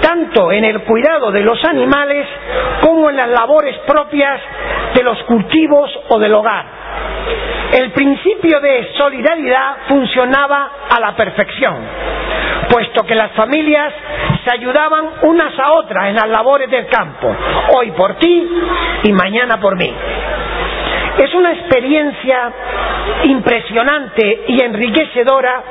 tanto 0.00 0.50
en 0.50 0.64
el 0.64 0.80
cuidado 0.80 1.30
de 1.30 1.42
los 1.42 1.64
animales 1.64 2.26
como 2.80 3.08
en 3.08 3.16
las 3.16 3.28
labores 3.28 3.76
propias 3.86 4.40
de 4.92 5.04
los 5.04 5.22
cultivos 5.22 5.88
o 6.08 6.18
del 6.18 6.34
hogar. 6.34 6.64
El 7.72 7.92
principio 7.92 8.60
de 8.60 8.92
solidaridad 8.96 9.76
funcionaba 9.88 10.70
a 10.90 11.00
la 11.00 11.14
perfección, 11.14 11.76
puesto 12.70 13.04
que 13.04 13.14
las 13.14 13.32
familias 13.32 13.92
se 14.44 14.50
ayudaban 14.52 15.10
unas 15.22 15.56
a 15.58 15.72
otras 15.72 16.08
en 16.08 16.16
las 16.16 16.28
labores 16.28 16.68
del 16.70 16.86
campo, 16.86 17.34
hoy 17.76 17.92
por 17.92 18.14
ti 18.16 18.48
y 19.04 19.12
mañana 19.12 19.60
por 19.60 19.76
mí. 19.76 19.92
Es 21.18 21.34
una 21.34 21.52
experiencia 21.52 22.52
impresionante 23.24 24.44
y 24.48 24.60
enriquecedora 24.60 25.62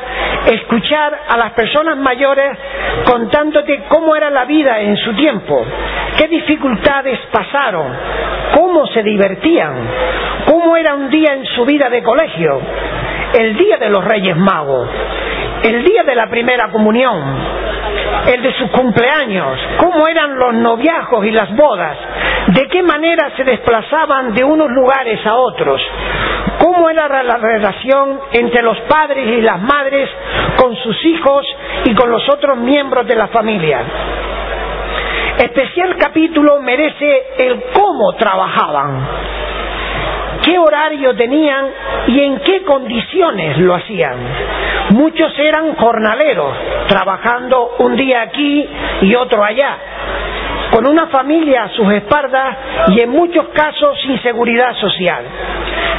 escuchar 0.47 1.19
a 1.29 1.37
las 1.37 1.51
personas 1.51 1.97
mayores 1.97 2.57
contándote 3.05 3.83
cómo 3.87 4.15
era 4.15 4.29
la 4.29 4.45
vida 4.45 4.79
en 4.79 4.97
su 4.97 5.13
tiempo, 5.13 5.65
qué 6.17 6.27
dificultades 6.27 7.19
pasaron, 7.31 7.87
cómo 8.55 8.87
se 8.87 9.03
divertían, 9.03 9.87
cómo 10.45 10.75
era 10.77 10.95
un 10.95 11.09
día 11.09 11.33
en 11.33 11.45
su 11.45 11.65
vida 11.65 11.89
de 11.89 12.01
colegio, 12.01 12.61
el 13.37 13.55
día 13.55 13.77
de 13.77 13.89
los 13.89 14.03
Reyes 14.03 14.37
Magos, 14.37 14.89
el 15.63 15.83
día 15.83 16.03
de 16.03 16.15
la 16.15 16.27
primera 16.27 16.69
comunión, 16.69 17.21
el 18.27 18.41
de 18.41 18.53
sus 18.53 18.69
cumpleaños, 18.71 19.59
cómo 19.77 20.07
eran 20.07 20.37
los 20.37 20.53
noviazgos 20.53 21.25
y 21.25 21.31
las 21.31 21.55
bodas, 21.55 21.97
de 22.47 22.67
qué 22.67 22.83
manera 22.83 23.31
se 23.35 23.43
desplazaban 23.43 24.33
de 24.33 24.43
unos 24.43 24.69
lugares 24.69 25.25
a 25.25 25.35
otros, 25.35 25.81
cómo 26.59 26.89
era 26.89 27.23
la 27.23 27.37
relación 27.37 28.19
entre 28.33 28.61
los 28.61 28.79
padres 28.81 29.27
y 29.27 29.41
las 29.41 29.59
madres 29.61 30.09
con 30.57 30.75
sus 30.75 31.05
hijos 31.05 31.45
y 31.85 31.93
con 31.95 32.11
los 32.11 32.27
otros 32.29 32.57
miembros 32.57 33.07
de 33.07 33.15
la 33.15 33.27
familia. 33.27 33.79
Especial 35.37 35.97
capítulo 35.97 36.61
merece 36.61 37.23
el 37.39 37.63
cómo 37.73 38.13
trabajaban, 38.13 39.07
qué 40.43 40.57
horario 40.57 41.15
tenían 41.15 41.65
y 42.07 42.21
en 42.21 42.39
qué 42.39 42.63
condiciones 42.63 43.57
lo 43.57 43.75
hacían. 43.75 44.17
Muchos 44.91 45.37
eran 45.39 45.75
jornaleros, 45.75 46.55
trabajando 46.87 47.75
un 47.79 47.95
día 47.95 48.21
aquí 48.21 48.69
y 49.01 49.15
otro 49.15 49.43
allá, 49.43 49.77
con 50.75 50.85
una 50.87 51.07
familia 51.07 51.63
a 51.63 51.69
sus 51.69 51.89
espaldas 51.93 52.57
y 52.89 52.99
en 52.99 53.09
muchos 53.09 53.47
casos 53.53 53.97
sin 54.01 54.21
seguridad 54.21 54.73
social. 54.75 55.23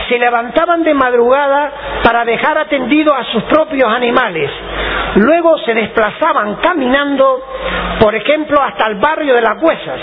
se 0.07 0.19
levantaban 0.19 0.85
de 0.85 0.93
madrugada 0.95 1.73
para 2.05 2.25
dejar 2.25 2.59
atendido 2.59 3.13
a 3.13 3.25
sus 3.25 3.43
propios 3.45 3.91
animales. 3.91 4.49
Luego 5.17 5.59
se 5.65 5.75
desplazaban 5.75 6.57
caminando, 6.57 7.43
por 7.99 8.15
ejemplo, 8.15 8.61
hasta 8.63 8.87
el 8.87 8.97
barrio 8.97 9.35
de 9.35 9.43
las 9.43 9.61
Huesas. 9.61 10.01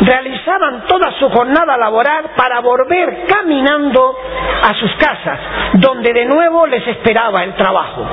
Realizaban 0.00 0.86
toda 0.86 1.10
su 1.18 1.28
jornada 1.30 1.76
laboral 1.76 2.30
para 2.36 2.60
volver 2.60 3.24
caminando 3.26 4.14
a 4.62 4.74
sus 4.74 4.92
casas, 4.96 5.40
donde 5.74 6.12
de 6.12 6.26
nuevo 6.26 6.66
les 6.66 6.86
esperaba 6.86 7.44
el 7.44 7.54
trabajo. 7.54 8.06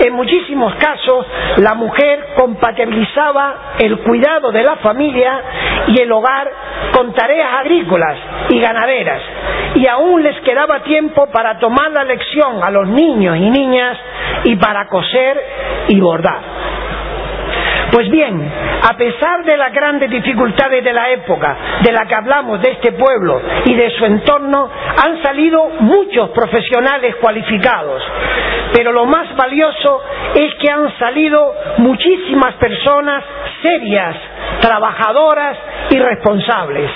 En 0.00 0.12
muchísimos 0.14 0.74
casos, 0.76 1.26
la 1.56 1.74
mujer 1.74 2.34
compatibilizaba 2.36 3.74
el 3.78 3.98
cuidado 4.00 4.52
de 4.52 4.62
la 4.62 4.76
familia 4.76 5.40
y 5.88 6.00
el 6.00 6.12
hogar 6.12 6.50
con 6.92 7.12
tareas 7.14 7.54
agrícolas 7.60 8.16
y 8.50 8.60
ganaderas, 8.60 9.22
y 9.74 9.86
aún 9.88 10.22
les 10.22 10.38
quedaba 10.40 10.80
tiempo 10.80 11.26
para 11.28 11.58
tomar 11.58 11.90
la 11.90 12.04
lección 12.04 12.62
a 12.62 12.70
los 12.70 12.88
niños 12.88 13.36
y 13.36 13.50
niñas 13.50 13.98
y 14.44 14.56
para 14.56 14.88
coser 14.88 15.42
y 15.88 16.00
bordar. 16.00 16.55
Pues 17.96 18.10
bien, 18.10 18.52
a 18.82 18.94
pesar 18.94 19.42
de 19.42 19.56
las 19.56 19.72
grandes 19.72 20.10
dificultades 20.10 20.84
de 20.84 20.92
la 20.92 21.08
época 21.12 21.56
de 21.80 21.92
la 21.92 22.04
que 22.04 22.14
hablamos 22.14 22.60
de 22.60 22.72
este 22.72 22.92
pueblo 22.92 23.40
y 23.64 23.72
de 23.72 23.88
su 23.92 24.04
entorno, 24.04 24.68
han 25.02 25.22
salido 25.22 25.66
muchos 25.80 26.28
profesionales 26.28 27.16
cualificados. 27.16 28.02
Pero 28.74 28.92
lo 28.92 29.06
más 29.06 29.34
valioso 29.34 30.02
es 30.34 30.54
que 30.56 30.70
han 30.70 30.94
salido 30.98 31.54
muchísimas 31.78 32.56
personas 32.56 33.24
serias, 33.62 34.14
trabajadoras 34.60 35.56
y 35.88 35.98
responsables. 35.98 36.90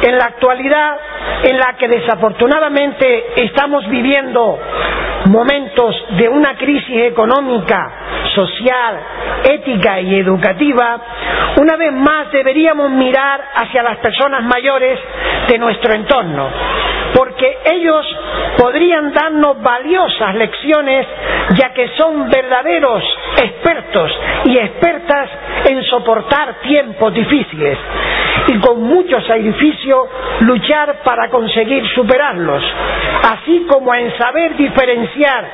En 0.00 0.16
la 0.16 0.24
actualidad, 0.24 0.96
en 1.42 1.58
la 1.58 1.74
que 1.78 1.88
desafortunadamente 1.88 3.42
estamos 3.42 3.86
viviendo 3.90 4.58
momentos 5.28 5.94
de 6.18 6.28
una 6.28 6.56
crisis 6.56 6.96
económica, 7.04 7.90
social, 8.34 8.98
ética 9.44 10.00
y 10.00 10.18
educativa, 10.18 11.00
una 11.56 11.76
vez 11.76 11.92
más 11.92 12.30
deberíamos 12.32 12.90
mirar 12.90 13.40
hacia 13.54 13.82
las 13.82 13.98
personas 13.98 14.42
mayores 14.44 14.98
de 15.48 15.58
nuestro 15.58 15.92
entorno, 15.94 16.48
porque 17.14 17.58
ellos 17.64 18.06
podrían 18.58 19.12
darnos 19.12 19.60
valiosas 19.62 20.34
lecciones, 20.34 21.06
ya 21.56 21.72
que 21.72 21.88
son 21.96 22.28
verdaderos 22.28 23.02
expertos 23.42 24.10
y 24.44 24.58
expertas 24.58 25.30
en 25.66 25.82
soportar 25.84 26.60
tiempos 26.62 27.12
difíciles 27.14 27.78
y 28.48 28.58
con 28.60 28.82
mucho 28.82 29.20
sacrificio 29.22 30.08
luchar 30.40 31.02
para 31.04 31.28
conseguir 31.28 31.86
superarlos, 31.94 32.62
así 33.32 33.66
como 33.68 33.94
en 33.94 34.16
saber 34.16 34.56
diferenciar 34.56 35.44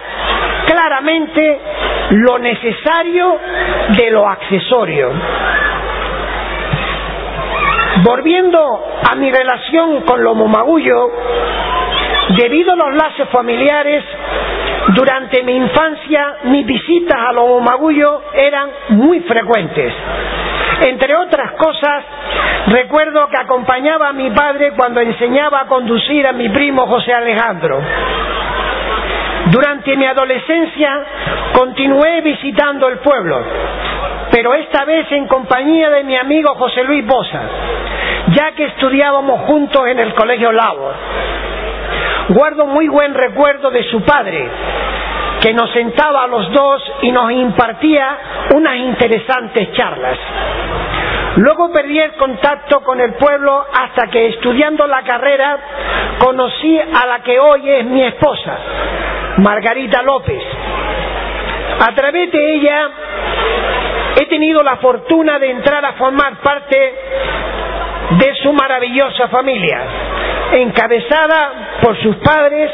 claramente 0.67 1.59
lo 2.11 2.39
necesario 2.39 3.39
de 3.97 4.11
lo 4.11 4.29
accesorio. 4.29 5.11
Volviendo 8.03 8.85
a 9.11 9.15
mi 9.17 9.31
relación 9.31 10.03
con 10.03 10.23
lo 10.23 10.35
momagullo, 10.35 11.11
debido 12.37 12.73
a 12.73 12.77
los 12.77 12.95
lazos 12.95 13.29
familiares, 13.31 14.05
durante 14.95 15.43
mi 15.43 15.57
infancia 15.57 16.37
mis 16.45 16.67
visitas 16.67 17.19
a 17.19 17.33
lo 17.33 17.47
momagullo 17.47 18.23
eran 18.35 18.69
muy 18.91 19.21
frecuentes. 19.21 19.93
Entre 20.87 21.15
otras 21.15 21.53
cosas, 21.53 22.05
recuerdo 22.67 23.29
que 23.29 23.37
acompañaba 23.37 24.09
a 24.09 24.13
mi 24.13 24.31
padre 24.31 24.73
cuando 24.77 25.01
enseñaba 25.01 25.61
a 25.61 25.67
conducir 25.67 26.27
a 26.27 26.33
mi 26.33 26.49
primo 26.49 26.87
José 26.87 27.13
Alejandro. 27.13 27.81
Durante 29.47 29.97
mi 29.97 30.07
adolescencia 30.07 31.05
continué 31.53 32.23
visitando 32.23 32.89
el 32.89 32.99
pueblo, 32.99 33.41
pero 34.35 34.53
esta 34.53 34.85
vez 34.85 35.07
en 35.13 35.29
compañía 35.29 35.91
de 35.91 36.03
mi 36.03 36.17
amigo 36.17 36.57
José 36.57 36.83
Luis 36.83 37.07
Bosa, 37.07 37.41
ya 38.33 38.51
que 38.51 38.65
estudiábamos 38.65 39.43
juntos 39.43 39.87
en 39.87 40.01
el 40.01 40.13
Colegio 40.13 40.51
Labor. 40.51 40.93
Guardo 42.31 42.67
muy 42.67 42.89
buen 42.89 43.15
recuerdo 43.15 43.71
de 43.71 43.85
su 43.85 44.03
padre, 44.03 44.49
que 45.41 45.55
nos 45.55 45.71
sentaba 45.71 46.25
a 46.25 46.27
los 46.27 46.51
dos 46.51 46.83
y 47.03 47.13
nos 47.13 47.31
impartía 47.31 48.19
unas 48.57 48.75
interesantes 48.75 49.73
charlas. 49.75 50.19
Luego 51.37 51.71
perdí 51.71 52.01
el 52.01 52.15
contacto 52.15 52.81
con 52.81 53.01
el 53.01 53.15
pueblo 53.15 53.65
hasta 53.73 54.09
que 54.09 54.31
estudiando 54.31 54.89
la 54.89 55.03
carrera 55.03 55.59
conocí 56.19 56.77
a 56.77 57.07
la 57.07 57.21
que 57.21 57.39
hoy 57.39 57.71
es 57.71 57.85
mi 57.85 58.03
esposa, 58.03 58.59
Margarita 59.37 60.03
López. 60.03 60.43
A 61.87 61.95
través 61.95 62.33
de 62.33 62.55
ella 62.55 62.91
he 64.21 64.27
tenido 64.27 64.63
la 64.63 64.77
fortuna 64.77 65.39
de 65.39 65.51
entrar 65.51 65.85
a 65.85 65.93
formar 65.95 66.37
parte 66.43 66.95
de 68.11 68.35
su 68.43 68.53
maravillosa 68.53 69.29
familia, 69.29 69.81
encabezada 70.53 71.79
por 71.83 71.97
sus 72.01 72.17
padres, 72.17 72.71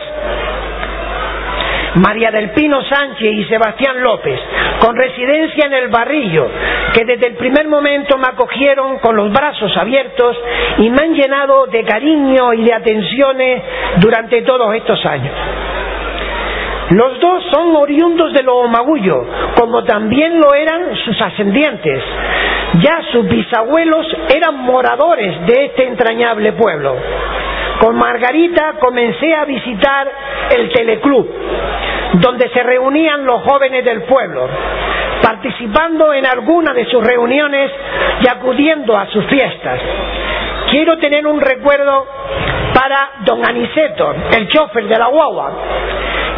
María 1.95 2.31
del 2.31 2.51
Pino 2.51 2.83
Sánchez 2.85 3.33
y 3.33 3.45
Sebastián 3.47 4.01
López, 4.01 4.39
con 4.81 4.97
residencia 4.97 5.67
en 5.67 5.73
el 5.73 5.89
Barrillo, 5.89 6.49
que 6.93 7.05
desde 7.05 7.29
el 7.29 7.35
primer 7.35 7.67
momento 7.69 8.17
me 8.17 8.29
acogieron 8.29 8.99
con 8.99 9.17
los 9.17 9.33
brazos 9.33 9.77
abiertos 9.77 10.37
y 10.79 10.89
me 10.91 11.03
han 11.03 11.15
llenado 11.15 11.67
de 11.67 11.83
cariño 11.85 12.55
y 12.55 12.65
de 12.65 12.75
atenciones 12.75 13.63
durante 13.97 14.43
todos 14.43 14.75
estos 14.75 15.05
años. 15.05 15.35
Los 16.91 17.21
dos 17.21 17.45
son 17.53 17.77
oriundos 17.77 18.33
de 18.33 18.43
lo 18.43 18.67
Magullo, 18.67 19.25
como 19.55 19.85
también 19.85 20.41
lo 20.41 20.55
eran 20.55 20.97
sus 21.05 21.21
ascendientes. 21.21 22.03
Ya 22.83 23.01
sus 23.13 23.29
bisabuelos 23.29 24.07
eran 24.35 24.59
moradores 24.59 25.47
de 25.47 25.67
este 25.67 25.87
entrañable 25.87 26.53
pueblo. 26.55 26.97
Con 27.81 27.97
Margarita 27.97 28.75
comencé 28.81 29.35
a 29.35 29.45
visitar 29.45 30.11
el 30.51 30.69
teleclub, 30.73 31.29
donde 32.15 32.49
se 32.51 32.63
reunían 32.63 33.25
los 33.25 33.41
jóvenes 33.43 33.85
del 33.85 34.03
pueblo, 34.03 34.49
participando 35.23 36.13
en 36.13 36.27
alguna 36.27 36.75
de 36.75 36.87
sus 36.87 37.07
reuniones 37.07 37.71
y 38.21 38.29
acudiendo 38.29 38.97
a 38.97 39.07
sus 39.07 39.25
fiestas. 39.27 39.81
Quiero 40.71 40.99
tener 40.99 41.25
un 41.25 41.41
recuerdo 41.41 42.07
para 42.75 43.11
don 43.21 43.45
Aniceto, 43.45 44.13
el 44.37 44.49
chofer 44.49 44.85
de 44.87 44.99
la 44.99 45.07
guagua, 45.07 45.53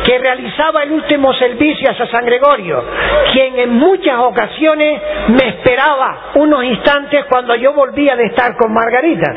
que 0.04 0.18
realizaba 0.18 0.82
el 0.82 0.92
último 0.92 1.32
servicio 1.34 1.90
a 1.90 2.06
San 2.06 2.24
Gregorio, 2.26 2.84
quien 3.32 3.58
en 3.58 3.74
muchas 3.74 4.18
ocasiones 4.18 5.00
me 5.28 5.48
esperaba 5.48 6.32
unos 6.34 6.64
instantes 6.64 7.24
cuando 7.26 7.54
yo 7.56 7.72
volvía 7.72 8.16
de 8.16 8.24
estar 8.24 8.56
con 8.56 8.72
Margarita. 8.72 9.32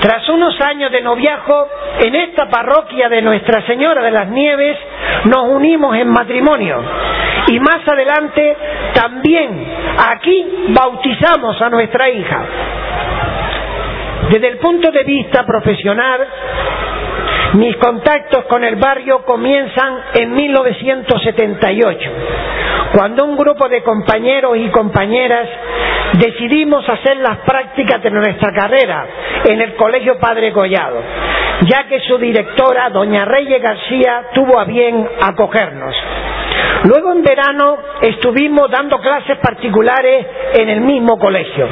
Tras 0.00 0.28
unos 0.28 0.60
años 0.60 0.92
de 0.92 1.00
noviajo, 1.00 1.68
en 2.04 2.14
esta 2.14 2.48
parroquia 2.48 3.08
de 3.08 3.22
Nuestra 3.22 3.66
Señora 3.66 4.02
de 4.02 4.10
las 4.10 4.28
Nieves 4.28 4.76
nos 5.24 5.48
unimos 5.48 5.96
en 5.96 6.08
matrimonio 6.08 6.82
y 7.48 7.58
más 7.60 7.86
adelante 7.86 8.56
también 8.94 9.66
aquí 9.98 10.66
bautizamos 10.68 11.60
a 11.62 11.70
nuestra 11.70 12.10
hija. 12.10 12.44
Desde 14.30 14.48
el 14.48 14.58
punto 14.58 14.90
de 14.90 15.04
vista 15.04 15.46
profesional, 15.46 16.26
mis 17.56 17.76
contactos 17.76 18.44
con 18.44 18.64
el 18.64 18.76
barrio 18.76 19.24
comienzan 19.24 19.98
en 20.14 20.32
1978, 20.34 22.10
cuando 22.92 23.24
un 23.24 23.36
grupo 23.36 23.68
de 23.68 23.82
compañeros 23.82 24.56
y 24.56 24.68
compañeras 24.68 25.48
decidimos 26.14 26.88
hacer 26.88 27.16
las 27.18 27.38
prácticas 27.38 28.02
de 28.02 28.10
nuestra 28.10 28.52
carrera 28.52 29.06
en 29.44 29.60
el 29.60 29.74
Colegio 29.74 30.18
Padre 30.18 30.52
Collado, 30.52 31.00
ya 31.62 31.84
que 31.88 32.00
su 32.00 32.18
directora, 32.18 32.90
doña 32.90 33.24
Reyes 33.24 33.62
García, 33.62 34.26
tuvo 34.34 34.58
a 34.58 34.64
bien 34.64 35.08
acogernos. 35.22 35.94
Luego 36.84 37.12
en 37.12 37.22
verano 37.22 37.78
estuvimos 38.02 38.70
dando 38.70 38.98
clases 39.00 39.38
particulares 39.38 40.26
en 40.54 40.68
el 40.68 40.80
mismo 40.82 41.18
colegio. 41.18 41.66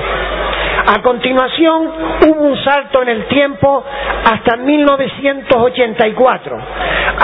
A 0.86 1.00
continuación 1.00 1.90
hubo 2.28 2.42
un 2.42 2.62
salto 2.62 3.00
en 3.02 3.08
el 3.08 3.24
tiempo 3.26 3.82
hasta 4.24 4.56
1984, 4.56 6.58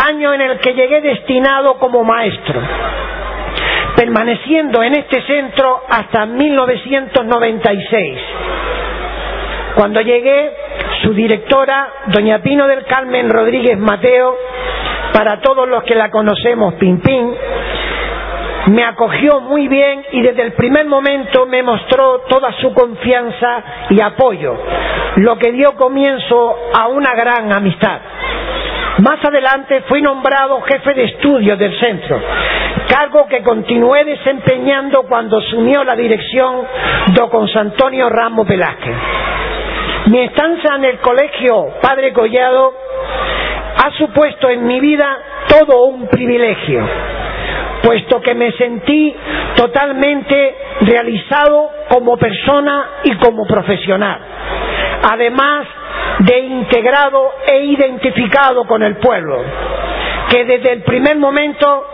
año 0.09 0.33
en 0.33 0.41
el 0.41 0.59
que 0.61 0.73
llegué 0.73 1.03
destinado 1.03 1.75
como 1.79 2.03
maestro, 2.03 2.59
permaneciendo 3.97 4.83
en 4.83 4.95
este 4.95 5.21
centro 5.23 5.83
hasta 5.91 6.25
1996. 6.25 8.19
Cuando 9.75 10.01
llegué, 10.01 10.53
su 11.03 11.13
directora, 11.13 11.89
doña 12.07 12.39
Pino 12.39 12.67
del 12.67 12.85
Carmen 12.85 13.29
Rodríguez 13.29 13.77
Mateo, 13.79 14.37
para 15.13 15.41
todos 15.41 15.69
los 15.69 15.83
que 15.85 15.95
la 15.95 16.11
conocemos, 16.11 16.75
Pimpín, 16.75 17.35
me 18.67 18.85
acogió 18.85 19.41
muy 19.41 19.69
bien 19.69 20.05
y 20.13 20.23
desde 20.23 20.43
el 20.43 20.53
primer 20.53 20.87
momento 20.87 21.47
me 21.47 21.63
mostró 21.63 22.21
toda 22.29 22.53
su 22.61 22.73
confianza 22.75 23.63
y 23.91 24.01
apoyo, 24.01 24.57
lo 25.17 25.37
que 25.39 25.53
dio 25.53 25.75
comienzo 25.77 26.57
a 26.75 26.89
una 26.89 27.15
gran 27.15 27.53
amistad. 27.53 28.01
Más 28.99 29.25
adelante 29.25 29.83
fui 29.89 30.03
nombrado 30.03 30.61
jefe 30.63 30.93
de 30.93 31.05
estudios 31.05 31.59
del 31.59 31.79
centro, 31.81 32.21
cargo 32.89 33.27
que 33.29 33.43
continué 33.43 34.05
desempeñando 34.05 35.05
cuando 35.05 35.39
asumió 35.39 35.85
la 35.85 35.95
dirección 35.95 36.67
don 37.15 37.31
Antonio 37.57 38.09
Ramos 38.11 38.47
Velázquez. 38.47 38.95
Mi 40.07 40.21
estancia 40.21 40.75
en 40.77 40.85
el 40.85 40.99
colegio 40.99 41.69
Padre 41.81 42.13
Collado 42.13 42.75
ha 43.77 43.91
supuesto 43.93 44.51
en 44.51 44.67
mi 44.67 44.81
vida 44.81 45.07
todo 45.49 45.85
un 45.85 46.07
privilegio, 46.09 46.87
puesto 47.83 48.21
que 48.21 48.35
me 48.35 48.53
sentí 48.53 49.15
totalmente 49.57 50.55
realizado 50.83 51.71
como 51.89 52.17
persona 52.17 52.87
y 53.05 53.15
como 53.17 53.47
profesional. 53.47 54.19
Además, 55.11 55.67
de 56.21 56.39
integrado 56.41 57.33
e 57.47 57.65
identificado 57.65 58.65
con 58.67 58.83
el 58.83 58.97
pueblo, 58.97 59.43
que 60.31 60.45
desde 60.45 60.73
el 60.73 60.83
primer 60.83 61.17
momento 61.17 61.87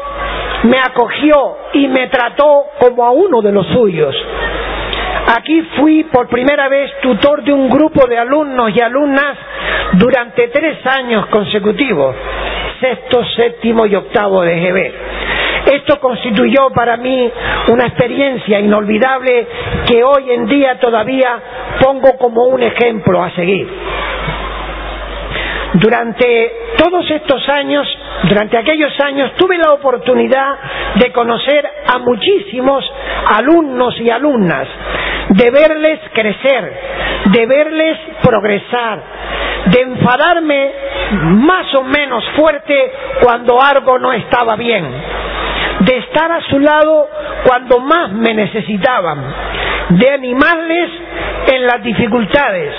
me 0.64 0.78
acogió 0.78 1.56
y 1.74 1.86
me 1.88 2.08
trató 2.08 2.64
como 2.78 3.04
a 3.04 3.10
uno 3.12 3.42
de 3.42 3.52
los 3.52 3.66
suyos. 3.68 4.14
Aquí 5.38 5.60
fui 5.76 6.04
por 6.04 6.28
primera 6.28 6.68
vez 6.68 6.90
tutor 7.02 7.42
de 7.42 7.52
un 7.52 7.68
grupo 7.68 8.06
de 8.06 8.18
alumnos 8.18 8.70
y 8.74 8.80
alumnas 8.80 9.36
durante 9.94 10.48
tres 10.48 10.84
años 10.86 11.26
consecutivos, 11.26 12.14
sexto, 12.80 13.24
séptimo 13.36 13.86
y 13.86 13.94
octavo 13.96 14.42
de 14.42 14.54
GB. 14.60 14.92
Esto 15.72 15.98
constituyó 15.98 16.70
para 16.70 16.96
mí 16.96 17.30
una 17.68 17.86
experiencia 17.86 18.60
inolvidable 18.60 19.46
que 19.88 20.04
hoy 20.04 20.30
en 20.30 20.46
día 20.46 20.78
todavía 20.78 21.40
pongo 21.80 22.16
como 22.18 22.44
un 22.44 22.62
ejemplo 22.62 23.22
a 23.22 23.30
seguir. 23.32 23.68
Durante 25.74 26.52
todos 26.78 27.10
estos 27.10 27.48
años, 27.48 27.86
durante 28.28 28.56
aquellos 28.56 28.98
años, 29.00 29.32
tuve 29.36 29.58
la 29.58 29.72
oportunidad 29.72 30.56
de 30.94 31.12
conocer 31.12 31.68
a 31.92 31.98
muchísimos 31.98 32.84
alumnos 33.36 34.00
y 34.00 34.08
alumnas, 34.08 34.68
de 35.30 35.50
verles 35.50 36.00
crecer, 36.12 36.80
de 37.26 37.46
verles 37.46 37.98
progresar, 38.22 39.00
de 39.66 39.80
enfadarme 39.80 40.72
más 41.10 41.74
o 41.74 41.82
menos 41.82 42.24
fuerte 42.36 42.92
cuando 43.20 43.60
algo 43.60 43.98
no 43.98 44.12
estaba 44.12 44.56
bien, 44.56 44.84
de 45.80 45.96
estar 45.98 46.30
a 46.32 46.40
su 46.42 46.58
lado 46.58 47.08
cuando 47.44 47.80
más 47.80 48.12
me 48.12 48.34
necesitaban, 48.34 49.22
de 49.90 50.10
animarles 50.10 50.90
en 51.52 51.66
las 51.66 51.82
dificultades, 51.82 52.74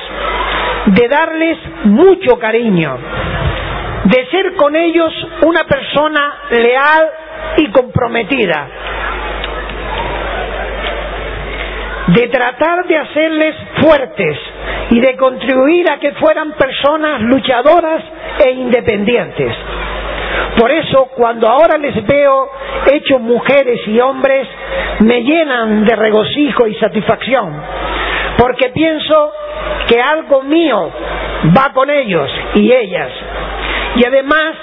de 0.88 1.08
darles 1.08 1.58
mucho 1.86 2.40
cariño, 2.40 2.98
de 4.06 4.26
ser 4.28 4.56
con 4.56 4.76
ellos 4.76 5.14
una 5.42 5.64
persona 5.66 6.34
leal 6.52 7.10
y 7.58 7.72
comprometida, 7.72 8.68
de 12.08 12.28
tratar 12.30 12.86
de 12.88 12.98
hacerles 12.98 13.56
fuertes 13.82 14.38
y 14.92 15.00
de 15.02 15.16
contribuir 15.18 15.92
a 15.92 16.00
que 16.00 16.14
fueran 16.14 16.54
personas 16.54 17.22
luchadoras 17.22 18.02
e 18.46 18.52
independientes. 18.52 19.54
Por 20.58 20.72
eso, 20.72 21.10
cuando 21.16 21.48
ahora 21.48 21.78
les 21.78 22.06
veo 22.06 22.50
hechos 22.92 23.22
mujeres 23.22 23.80
y 23.88 24.00
hombres, 24.00 24.48
me 25.00 25.22
llenan 25.22 25.86
de 25.86 25.96
regocijo 25.96 26.68
y 26.68 26.76
satisfacción, 26.76 27.54
porque 28.38 28.70
pienso 28.70 29.32
que 29.88 30.02
algo 30.02 30.42
mío 30.44 30.92
va 31.58 31.72
con 31.74 31.90
ellos 31.90 32.30
y 32.56 32.72
ellas. 32.72 33.12
Y 33.96 34.06
además 34.06 34.56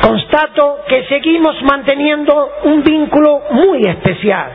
constato, 0.00 0.78
que 0.88 1.04
seguimos 1.04 1.60
manteniendo 1.62 2.50
un 2.64 2.82
vínculo 2.82 3.42
muy 3.50 3.86
especial. 3.86 4.50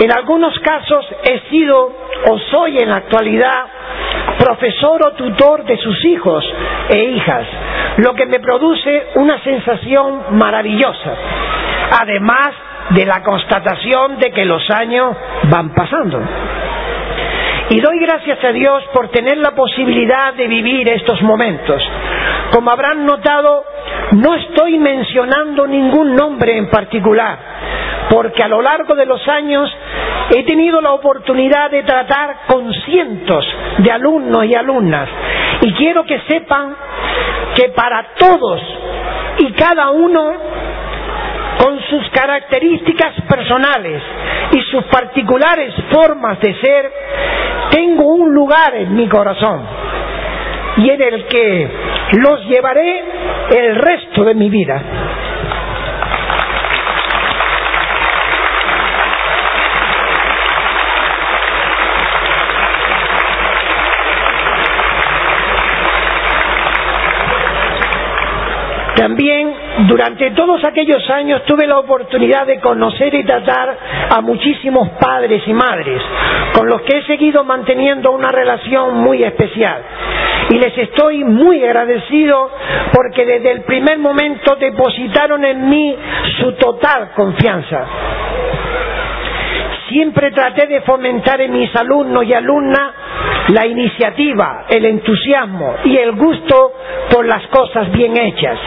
En 0.00 0.12
algunos 0.12 0.58
casos 0.60 1.06
he 1.24 1.38
sido 1.50 1.92
o 2.30 2.38
soy 2.38 2.78
en 2.78 2.88
la 2.88 2.96
actualidad 2.96 3.64
profesor 4.38 5.06
o 5.06 5.12
tutor 5.12 5.64
de 5.64 5.76
sus 5.78 6.04
hijos 6.04 6.44
e 6.88 6.98
hijas, 6.98 7.46
lo 7.98 8.14
que 8.14 8.26
me 8.26 8.40
produce 8.40 9.08
una 9.16 9.42
sensación 9.42 10.36
maravillosa, 10.36 11.14
además 12.00 12.50
de 12.90 13.06
la 13.06 13.22
constatación 13.22 14.18
de 14.18 14.30
que 14.30 14.44
los 14.44 14.68
años 14.70 15.16
van 15.44 15.74
pasando. 15.74 16.20
Y 17.70 17.80
doy 17.80 17.98
gracias 17.98 18.44
a 18.44 18.52
Dios 18.52 18.84
por 18.92 19.08
tener 19.08 19.38
la 19.38 19.52
posibilidad 19.52 20.34
de 20.34 20.46
vivir 20.46 20.86
estos 20.88 21.22
momentos. 21.22 21.82
Como 22.52 22.70
habrán 22.70 23.06
notado, 23.06 23.64
no 24.12 24.34
estoy 24.34 24.78
mencionando 24.78 25.66
ningún 25.66 26.14
nombre 26.14 26.58
en 26.58 26.68
particular, 26.68 27.38
porque 28.10 28.42
a 28.42 28.48
lo 28.48 28.60
largo 28.60 28.94
de 28.94 29.06
los 29.06 29.26
años 29.28 29.74
he 30.30 30.42
tenido 30.44 30.80
la 30.80 30.92
oportunidad 30.92 31.70
de 31.70 31.82
tratar 31.82 32.46
con 32.46 32.72
cientos 32.72 33.44
de 33.78 33.90
alumnos 33.90 34.44
y 34.46 34.54
alumnas. 34.54 35.08
Y 35.60 35.72
quiero 35.74 36.04
que 36.04 36.20
sepan 36.28 36.74
que 37.54 37.68
para 37.70 38.14
todos 38.18 38.60
y 39.38 39.52
cada 39.52 39.90
uno 39.90 40.32
con 41.58 41.80
sus 41.88 42.10
características 42.10 43.14
personales 43.28 44.02
y 44.52 44.60
sus 44.62 44.84
particulares 44.84 45.74
formas 45.90 46.40
de 46.40 46.54
ser, 46.60 46.92
tengo 47.70 48.06
un 48.06 48.34
lugar 48.34 48.74
en 48.74 48.94
mi 48.94 49.08
corazón 49.08 49.62
y 50.76 50.90
en 50.90 51.02
el 51.02 51.26
que 51.26 51.68
los 52.18 52.44
llevaré 52.46 53.04
el 53.50 53.76
resto 53.76 54.24
de 54.24 54.34
mi 54.34 54.50
vida. 54.50 54.82
También 69.04 69.52
durante 69.86 70.30
todos 70.30 70.64
aquellos 70.64 71.10
años 71.10 71.42
tuve 71.44 71.66
la 71.66 71.78
oportunidad 71.78 72.46
de 72.46 72.58
conocer 72.58 73.14
y 73.14 73.22
tratar 73.22 73.76
a 74.08 74.22
muchísimos 74.22 74.88
padres 74.98 75.42
y 75.46 75.52
madres, 75.52 76.00
con 76.54 76.70
los 76.70 76.80
que 76.80 76.96
he 76.96 77.02
seguido 77.02 77.44
manteniendo 77.44 78.12
una 78.12 78.30
relación 78.32 78.96
muy 78.96 79.22
especial. 79.22 79.82
Y 80.48 80.54
les 80.56 80.78
estoy 80.78 81.22
muy 81.22 81.62
agradecido 81.62 82.50
porque 82.94 83.26
desde 83.26 83.50
el 83.50 83.60
primer 83.64 83.98
momento 83.98 84.56
depositaron 84.56 85.44
en 85.44 85.68
mí 85.68 85.94
su 86.40 86.52
total 86.52 87.10
confianza. 87.14 87.86
Siempre 89.88 90.30
traté 90.30 90.66
de 90.66 90.80
fomentar 90.82 91.40
en 91.40 91.52
mis 91.52 91.74
alumnos 91.76 92.24
y 92.24 92.32
alumnas 92.32 92.92
la 93.48 93.66
iniciativa, 93.66 94.64
el 94.68 94.84
entusiasmo 94.86 95.74
y 95.84 95.96
el 95.96 96.12
gusto 96.12 96.72
por 97.10 97.26
las 97.26 97.46
cosas 97.48 97.90
bien 97.92 98.16
hechas. 98.16 98.58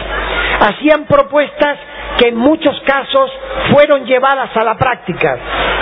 Hacían 0.60 1.04
propuestas 1.06 1.78
que 2.18 2.28
en 2.28 2.36
muchos 2.36 2.80
casos 2.82 3.30
fueron 3.72 4.04
llevadas 4.04 4.56
a 4.56 4.64
la 4.64 4.76
práctica 4.76 5.38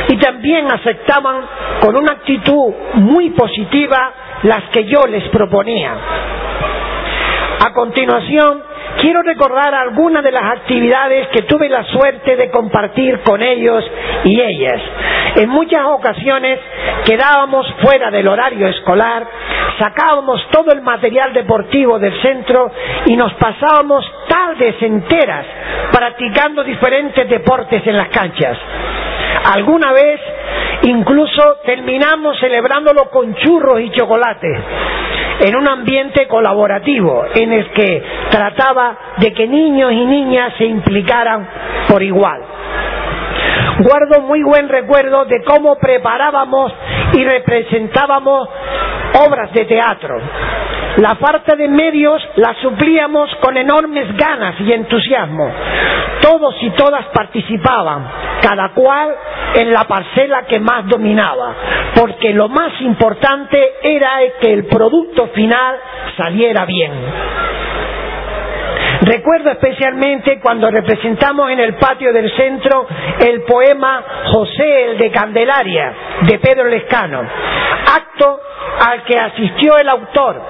y 0.08 0.16
también 0.16 0.70
aceptaban 0.70 1.42
con 1.80 1.96
una 1.96 2.12
actitud 2.12 2.72
muy 2.94 3.30
positiva 3.30 4.12
las 4.42 4.64
que 4.72 4.84
yo 4.84 5.00
les 5.08 5.28
proponía. 5.28 5.92
A 7.66 7.72
continuación, 7.72 8.62
quiero 9.00 9.22
recordar 9.22 9.74
algunas 9.74 10.22
de 10.22 10.32
las 10.32 10.42
actividades 10.42 11.28
que 11.28 11.42
tuve 11.42 11.68
la 11.68 11.84
suerte 11.84 12.36
de 12.36 12.50
compartir 12.50 13.20
con 13.20 13.42
ellos 13.42 13.84
y 14.24 14.40
ellas. 14.40 14.80
En 15.36 15.48
muchas 15.48 15.84
ocasiones 15.86 16.58
quedábamos 17.04 17.66
fuera 17.82 18.10
del 18.10 18.26
horario 18.28 18.68
escolar, 18.68 19.26
sacábamos 19.78 20.46
todo 20.50 20.72
el 20.72 20.82
material 20.82 21.32
deportivo 21.32 21.98
del 21.98 22.20
centro 22.22 22.70
y 23.06 23.16
nos 23.16 23.32
pasábamos 23.34 24.04
tardes 24.28 24.80
enteras 24.80 25.46
practicando 25.92 26.64
diferentes 26.64 27.28
deportes 27.28 27.86
en 27.86 27.96
las 27.96 28.08
canchas. 28.08 28.56
Alguna 29.54 29.92
vez 29.92 30.20
incluso 30.82 31.58
terminamos 31.64 32.38
celebrándolo 32.40 33.10
con 33.10 33.34
churros 33.34 33.80
y 33.80 33.90
chocolate 33.90 34.48
en 35.40 35.54
un 35.56 35.68
ambiente 35.68 36.26
colaborativo 36.28 37.24
en 37.34 37.52
el 37.52 37.70
que 37.72 38.02
trataba 38.30 38.96
de 39.18 39.32
que 39.32 39.46
niños 39.46 39.92
y 39.92 40.04
niñas 40.04 40.52
se 40.58 40.64
implicaran 40.64 41.48
por 41.88 42.02
igual. 42.02 42.40
Guardo 43.78 44.22
muy 44.22 44.42
buen 44.42 44.68
recuerdo 44.68 45.24
de 45.26 45.42
cómo 45.44 45.76
preparábamos 45.76 46.72
y 47.12 47.24
representábamos 47.24 48.48
obras 49.26 49.52
de 49.52 49.64
teatro. 49.64 50.18
La 50.96 51.14
falta 51.16 51.54
de 51.54 51.68
medios 51.68 52.22
la 52.36 52.54
suplíamos 52.62 53.28
con 53.40 53.56
enormes 53.56 54.16
ganas 54.16 54.54
y 54.60 54.72
entusiasmo. 54.72 55.50
Todos 56.22 56.54
y 56.62 56.70
todas 56.70 57.04
participaban, 57.12 58.06
cada 58.40 58.70
cual 58.70 59.14
en 59.54 59.72
la 59.74 59.84
parcela 59.84 60.46
que 60.46 60.58
más 60.58 60.86
dominaba, 60.86 61.54
porque 61.94 62.32
lo 62.32 62.48
más 62.48 62.80
importante 62.80 63.74
era 63.82 64.20
que 64.40 64.52
el 64.52 64.64
producto 64.66 65.26
final 65.28 65.76
saliera 66.16 66.64
bien. 66.64 66.92
Recuerdo 69.06 69.52
especialmente 69.52 70.40
cuando 70.40 70.68
representamos 70.68 71.48
en 71.52 71.60
el 71.60 71.74
patio 71.74 72.12
del 72.12 72.28
centro 72.36 72.88
el 73.20 73.42
poema 73.42 74.02
José 74.32 74.86
el 74.86 74.98
de 74.98 75.12
Candelaria 75.12 75.94
de 76.22 76.38
Pedro 76.40 76.64
Lescano, 76.64 77.20
acto 77.20 78.40
al 78.84 79.04
que 79.04 79.16
asistió 79.16 79.78
el 79.78 79.88
autor, 79.88 80.42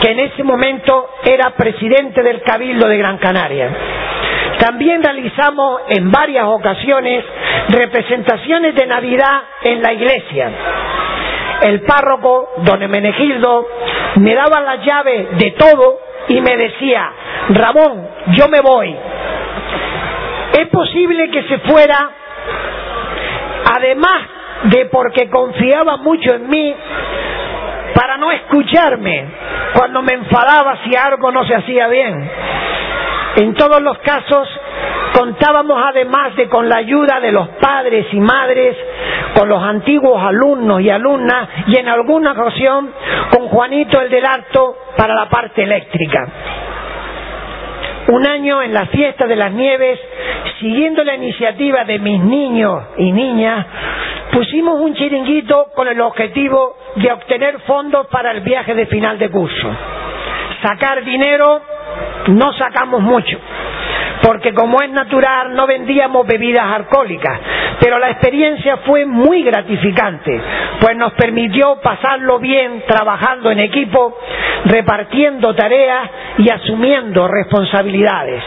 que 0.00 0.12
en 0.12 0.20
ese 0.20 0.44
momento 0.44 1.10
era 1.24 1.50
presidente 1.56 2.22
del 2.22 2.40
Cabildo 2.42 2.86
de 2.86 2.98
Gran 2.98 3.18
Canaria. 3.18 3.68
También 4.60 5.02
realizamos 5.02 5.80
en 5.88 6.12
varias 6.12 6.44
ocasiones 6.44 7.24
representaciones 7.70 8.76
de 8.76 8.86
Navidad 8.86 9.42
en 9.64 9.82
la 9.82 9.92
iglesia. 9.92 10.52
El 11.62 11.80
párroco, 11.80 12.52
don 12.58 12.80
Emenegildo, 12.80 13.66
me 14.20 14.36
daba 14.36 14.60
la 14.60 14.76
llave 14.76 15.30
de 15.32 15.50
todo 15.58 15.98
y 16.28 16.40
me 16.40 16.56
decía, 16.56 17.10
Ramón, 17.48 18.08
yo 18.36 18.48
me 18.48 18.60
voy. 18.60 18.96
Es 20.58 20.68
posible 20.68 21.30
que 21.30 21.42
se 21.44 21.58
fuera, 21.58 22.10
además 23.76 24.22
de 24.64 24.86
porque 24.86 25.28
confiaba 25.28 25.96
mucho 25.98 26.34
en 26.34 26.48
mí, 26.48 26.74
para 27.94 28.16
no 28.16 28.30
escucharme 28.32 29.26
cuando 29.74 30.02
me 30.02 30.14
enfadaba 30.14 30.78
si 30.84 30.96
algo 30.96 31.30
no 31.30 31.44
se 31.44 31.54
hacía 31.54 31.88
bien. 31.88 32.30
En 33.36 33.54
todos 33.54 33.82
los 33.82 33.98
casos 33.98 34.48
contábamos 35.12 35.80
además 35.84 36.34
de 36.36 36.48
con 36.48 36.68
la 36.68 36.76
ayuda 36.76 37.20
de 37.20 37.32
los 37.32 37.48
padres 37.60 38.06
y 38.12 38.20
madres, 38.20 38.76
con 39.36 39.48
los 39.48 39.62
antiguos 39.62 40.22
alumnos 40.22 40.80
y 40.80 40.90
alumnas 40.90 41.48
y 41.66 41.78
en 41.78 41.88
alguna 41.88 42.32
ocasión 42.32 42.92
con 43.30 43.48
Juanito 43.48 44.00
el 44.00 44.10
del 44.10 44.24
Alto 44.24 44.76
para 44.96 45.14
la 45.14 45.28
parte 45.28 45.62
eléctrica. 45.62 46.26
Un 48.08 48.26
año 48.26 48.62
en 48.62 48.74
la 48.74 48.86
fiesta 48.86 49.26
de 49.26 49.36
las 49.36 49.52
nieves, 49.52 49.98
siguiendo 50.60 51.02
la 51.04 51.14
iniciativa 51.14 51.84
de 51.84 51.98
mis 51.98 52.20
niños 52.20 52.82
y 52.98 53.12
niñas, 53.12 53.66
pusimos 54.30 54.80
un 54.80 54.94
chiringuito 54.94 55.68
con 55.74 55.88
el 55.88 56.00
objetivo 56.00 56.76
de 56.96 57.12
obtener 57.12 57.60
fondos 57.60 58.06
para 58.08 58.32
el 58.32 58.40
viaje 58.40 58.74
de 58.74 58.86
final 58.86 59.18
de 59.18 59.30
curso. 59.30 59.70
Sacar 60.62 61.02
dinero 61.04 61.62
no 62.28 62.52
sacamos 62.54 63.00
mucho, 63.00 63.38
porque 64.24 64.54
como 64.54 64.80
es 64.80 64.90
natural 64.90 65.54
no 65.54 65.66
vendíamos 65.66 66.26
bebidas 66.26 66.64
alcohólicas, 66.64 67.38
pero 67.78 67.98
la 67.98 68.10
experiencia 68.10 68.78
fue 68.78 69.04
muy 69.04 69.42
gratificante, 69.42 70.40
pues 70.80 70.96
nos 70.96 71.12
permitió 71.12 71.76
pasarlo 71.82 72.38
bien 72.38 72.84
trabajando 72.86 73.50
en 73.50 73.60
equipo, 73.60 74.16
repartiendo 74.64 75.54
tareas 75.54 76.10
y 76.38 76.48
asumiendo 76.48 77.28
responsabilidades. 77.28 78.42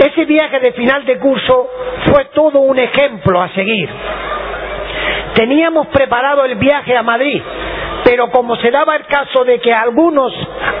Ese 0.00 0.24
viaje 0.24 0.58
de 0.58 0.72
final 0.72 1.04
de 1.04 1.18
curso 1.18 1.68
fue 2.06 2.24
todo 2.34 2.60
un 2.60 2.78
ejemplo 2.78 3.40
a 3.40 3.48
seguir. 3.50 3.88
Teníamos 5.34 5.86
preparado 5.88 6.44
el 6.44 6.56
viaje 6.56 6.96
a 6.96 7.02
Madrid, 7.04 7.40
pero 8.08 8.30
como 8.30 8.56
se 8.56 8.70
daba 8.70 8.96
el 8.96 9.04
caso 9.04 9.44
de 9.44 9.60
que 9.60 9.70
algunos 9.70 10.32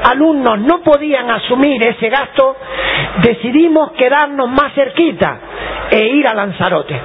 alumnos 0.04 0.60
no 0.60 0.80
podían 0.80 1.30
asumir 1.30 1.86
ese 1.86 2.08
gasto, 2.08 2.56
decidimos 3.22 3.92
quedarnos 3.92 4.48
más 4.48 4.72
cerquita 4.72 5.38
e 5.90 6.06
ir 6.06 6.26
a 6.26 6.32
Lanzarote. 6.32 6.98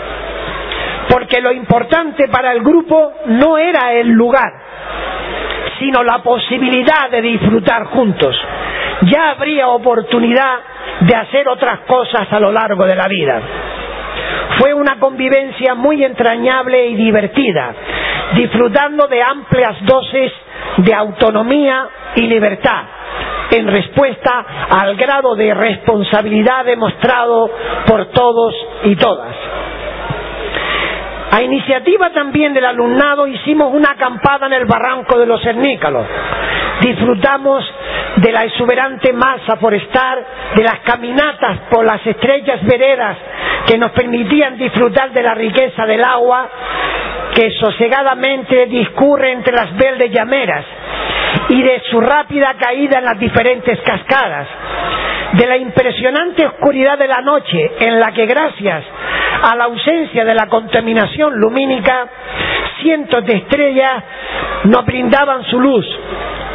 Porque 1.10 1.42
lo 1.42 1.52
importante 1.52 2.30
para 2.30 2.54
el 2.54 2.62
grupo 2.64 3.12
no 3.26 3.58
era 3.58 3.92
el 3.96 4.12
lugar, 4.12 4.50
sino 5.80 6.02
la 6.04 6.20
posibilidad 6.20 7.10
de 7.12 7.22
disfrutar 7.22 7.88
juntos. 7.88 8.34
Ya 9.02 9.32
habría 9.32 9.68
oportunidad 9.68 10.60
de 11.02 11.16
hacer 11.18 11.50
otras 11.50 11.80
cosas 11.80 12.32
a 12.32 12.40
lo 12.40 12.50
largo 12.54 12.86
de 12.86 12.96
la 12.96 13.10
vida. 13.10 13.42
Fue 14.58 14.74
una 14.74 15.00
convivencia 15.00 15.76
muy 15.76 16.02
entrañable 16.02 16.88
y 16.88 16.96
divertida, 16.96 17.74
disfrutando 18.36 19.08
de 19.08 19.22
amplias 19.22 19.76
dosis 19.86 20.32
de 20.78 20.94
autonomía 20.94 21.88
y 22.16 22.22
libertad, 22.22 22.84
en 23.52 23.68
respuesta 23.68 24.46
al 24.70 24.96
grado 24.96 25.36
de 25.36 25.54
responsabilidad 25.54 26.66
demostrado 26.66 27.50
por 27.86 28.06
todos 28.08 28.56
y 28.84 28.96
todas. 28.96 29.36
A 31.32 31.42
iniciativa 31.42 32.12
también 32.12 32.54
del 32.54 32.66
alumnado 32.66 33.26
hicimos 33.26 33.74
una 33.74 33.92
acampada 33.92 34.46
en 34.46 34.54
el 34.54 34.66
barranco 34.66 35.18
de 35.18 35.26
los 35.26 35.42
Cernícalos. 35.42 36.06
Disfrutamos 36.82 37.66
de 38.18 38.32
la 38.32 38.44
exuberante 38.44 39.12
masa 39.14 39.56
forestal, 39.58 40.24
de 40.56 40.64
las 40.64 40.80
caminatas 40.82 41.58
por 41.72 41.86
las 41.86 42.06
estrechas 42.06 42.64
veredas 42.64 43.18
que 43.66 43.78
nos 43.80 43.92
permitían 43.92 44.58
disfrutar 44.58 45.12
de 45.12 45.24
la 45.24 45.34
riqueza 45.34 45.86
del 45.88 46.04
agua 46.04 46.50
que 47.36 47.52
sosegadamente 47.60 48.68
discurre 48.68 49.32
entre 49.32 49.54
las 49.54 49.76
verdes 49.76 50.12
llameras 50.12 50.66
y 51.50 51.62
de 51.62 51.82
su 51.90 52.00
rápida 52.00 52.54
caída 52.60 53.00
en 53.00 53.06
las 53.06 53.20
diferentes 53.20 53.80
cascadas, 53.82 54.48
de 55.34 55.48
la 55.48 55.58
impresionante 55.58 56.46
oscuridad 56.46 56.98
de 56.98 57.08
la 57.08 57.22
noche 57.22 57.72
en 57.80 58.00
la 58.00 58.12
que 58.12 58.26
gracias 58.28 58.84
a 59.42 59.56
la 59.56 59.66
ausencia 59.66 60.24
de 60.26 60.34
la 60.36 60.48
contaminación 60.48 61.34
lumínica, 61.40 62.08
cientos 62.82 63.26
de 63.26 63.38
estrellas 63.38 64.04
nos 64.66 64.86
brindaban 64.86 65.44
su 65.46 65.60
luz 65.60 65.86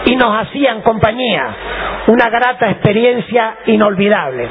y 0.07 0.15
nos 0.17 0.31
hacían 0.43 0.81
compañía, 0.83 1.55
una 2.07 2.31
grata 2.31 2.71
experiencia 2.71 3.57
inolvidable. 3.67 4.47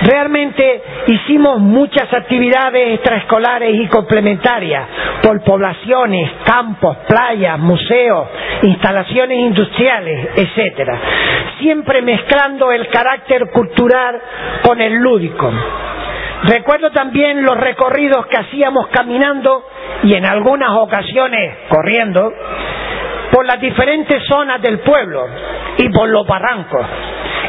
Realmente 0.00 0.82
hicimos 1.06 1.60
muchas 1.60 2.12
actividades 2.12 2.94
extraescolares 2.94 3.74
y 3.74 3.86
complementarias 3.86 4.88
por 5.22 5.42
poblaciones, 5.44 6.30
campos, 6.44 6.96
playas, 7.06 7.58
museos, 7.58 8.28
instalaciones 8.62 9.38
industriales, 9.38 10.30
etcétera, 10.36 10.98
siempre 11.60 12.02
mezclando 12.02 12.72
el 12.72 12.88
carácter 12.88 13.50
cultural 13.50 14.20
con 14.62 14.80
el 14.80 14.94
lúdico. 14.94 15.52
Recuerdo 16.44 16.90
también 16.90 17.44
los 17.44 17.56
recorridos 17.56 18.26
que 18.26 18.36
hacíamos 18.36 18.88
caminando 18.88 19.64
y 20.02 20.14
en 20.14 20.24
algunas 20.24 20.70
ocasiones 20.70 21.58
corriendo 21.68 22.32
por 23.30 23.46
las 23.46 23.60
diferentes 23.60 24.22
zonas 24.26 24.60
del 24.60 24.80
pueblo 24.80 25.26
y 25.78 25.88
por 25.90 26.08
los 26.08 26.26
barrancos 26.26 26.86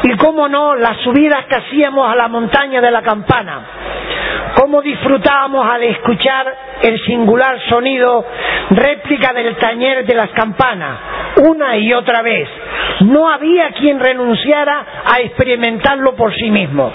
y 0.04 0.16
cómo 0.18 0.48
no, 0.48 0.74
las 0.76 0.98
subidas 0.98 1.46
que 1.46 1.54
hacíamos 1.54 2.10
a 2.10 2.14
la 2.14 2.28
montaña 2.28 2.80
de 2.80 2.90
la 2.90 3.00
campana. 3.02 3.60
Cómo 4.60 4.82
disfrutábamos 4.82 5.66
al 5.66 5.82
escuchar 5.82 6.54
el 6.82 7.02
singular 7.06 7.58
sonido 7.68 8.24
réplica 8.70 9.32
del 9.32 9.56
tañer 9.56 10.04
de 10.04 10.14
las 10.14 10.28
campanas, 10.30 10.98
una 11.48 11.76
y 11.78 11.92
otra 11.94 12.20
vez. 12.22 12.48
No 13.00 13.30
había 13.30 13.70
quien 13.70 13.98
renunciara 13.98 14.84
a 15.06 15.20
experimentarlo 15.20 16.14
por 16.14 16.34
sí 16.34 16.50
mismo. 16.50 16.92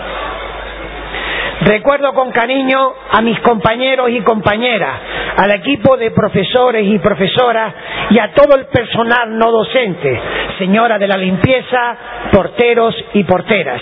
Recuerdo 1.62 2.13
con 2.13 2.32
cariño 2.32 2.93
a 3.12 3.22
mis 3.22 3.38
compañeros 3.41 4.10
y 4.12 4.22
compañeras, 4.22 4.95
al 5.38 5.52
equipo 5.52 5.98
de 5.98 6.12
profesores 6.12 6.86
y 6.86 6.98
profesoras 7.00 7.74
y 8.12 8.19
a 8.19 8.32
todo 8.34 8.56
el 8.56 8.65
personal 8.67 9.38
no 9.38 9.52
docente, 9.52 10.19
señora 10.58 10.98
de 10.98 11.08
la 11.08 11.17
limpieza, 11.17 11.98
porteros 12.32 12.95
y 13.13 13.24
porteras 13.26 13.82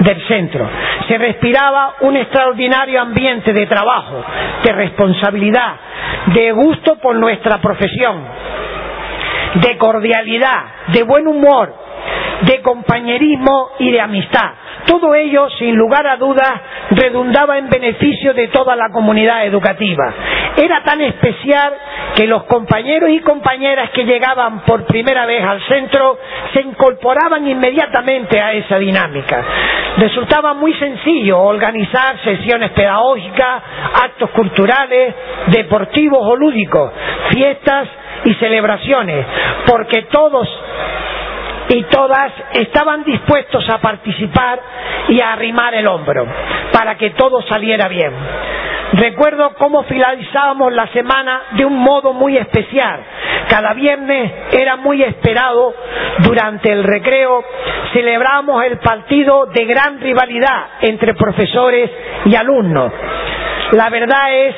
del 0.00 0.20
centro. 0.26 0.68
Se 1.06 1.16
respiraba 1.16 1.94
un 2.00 2.16
extraordinario 2.16 3.00
ambiente 3.00 3.52
de 3.52 3.66
trabajo, 3.66 4.24
de 4.64 4.72
responsabilidad, 4.72 5.74
de 6.34 6.50
gusto 6.52 6.96
por 6.96 7.14
nuestra 7.14 7.58
profesión, 7.58 8.22
de 9.54 9.78
cordialidad, 9.78 10.64
de 10.88 11.02
buen 11.04 11.28
humor, 11.28 11.81
de 12.42 12.60
compañerismo 12.60 13.70
y 13.78 13.90
de 13.90 14.00
amistad. 14.00 14.50
Todo 14.86 15.14
ello, 15.14 15.48
sin 15.58 15.76
lugar 15.76 16.06
a 16.06 16.16
dudas, 16.16 16.52
redundaba 16.90 17.56
en 17.58 17.68
beneficio 17.68 18.34
de 18.34 18.48
toda 18.48 18.74
la 18.74 18.88
comunidad 18.90 19.46
educativa. 19.46 20.12
Era 20.56 20.82
tan 20.82 21.00
especial 21.00 21.72
que 22.16 22.26
los 22.26 22.44
compañeros 22.44 23.10
y 23.10 23.20
compañeras 23.20 23.90
que 23.90 24.04
llegaban 24.04 24.60
por 24.60 24.84
primera 24.86 25.24
vez 25.24 25.42
al 25.44 25.62
centro 25.66 26.18
se 26.52 26.60
incorporaban 26.62 27.46
inmediatamente 27.46 28.40
a 28.40 28.52
esa 28.52 28.78
dinámica. 28.78 29.44
Resultaba 29.98 30.52
muy 30.54 30.74
sencillo 30.74 31.40
organizar 31.40 32.18
sesiones 32.22 32.72
pedagógicas, 32.72 33.62
actos 34.04 34.30
culturales, 34.30 35.14
deportivos 35.46 36.20
o 36.22 36.36
lúdicos, 36.36 36.92
fiestas 37.30 37.88
y 38.24 38.34
celebraciones, 38.34 39.26
porque 39.66 40.02
todos 40.02 40.48
y 41.74 41.84
todas 41.84 42.32
estaban 42.52 43.02
dispuestos 43.02 43.66
a 43.70 43.78
participar 43.78 44.60
y 45.08 45.20
a 45.22 45.32
arrimar 45.32 45.74
el 45.74 45.86
hombro 45.86 46.26
para 46.70 46.96
que 46.96 47.10
todo 47.10 47.40
saliera 47.42 47.88
bien. 47.88 48.12
Recuerdo 48.92 49.54
cómo 49.54 49.84
finalizábamos 49.84 50.70
la 50.74 50.86
semana 50.88 51.42
de 51.52 51.64
un 51.64 51.78
modo 51.78 52.12
muy 52.12 52.36
especial. 52.36 53.00
Cada 53.48 53.72
viernes 53.72 54.32
era 54.52 54.76
muy 54.76 55.02
esperado 55.02 55.74
durante 56.18 56.70
el 56.70 56.84
recreo. 56.84 57.42
Celebramos 57.94 58.62
el 58.64 58.76
partido 58.78 59.46
de 59.46 59.64
gran 59.64 59.98
rivalidad 59.98 60.66
entre 60.82 61.14
profesores 61.14 61.90
y 62.26 62.34
alumnos. 62.34 62.92
La 63.72 63.88
verdad 63.88 64.34
es 64.34 64.54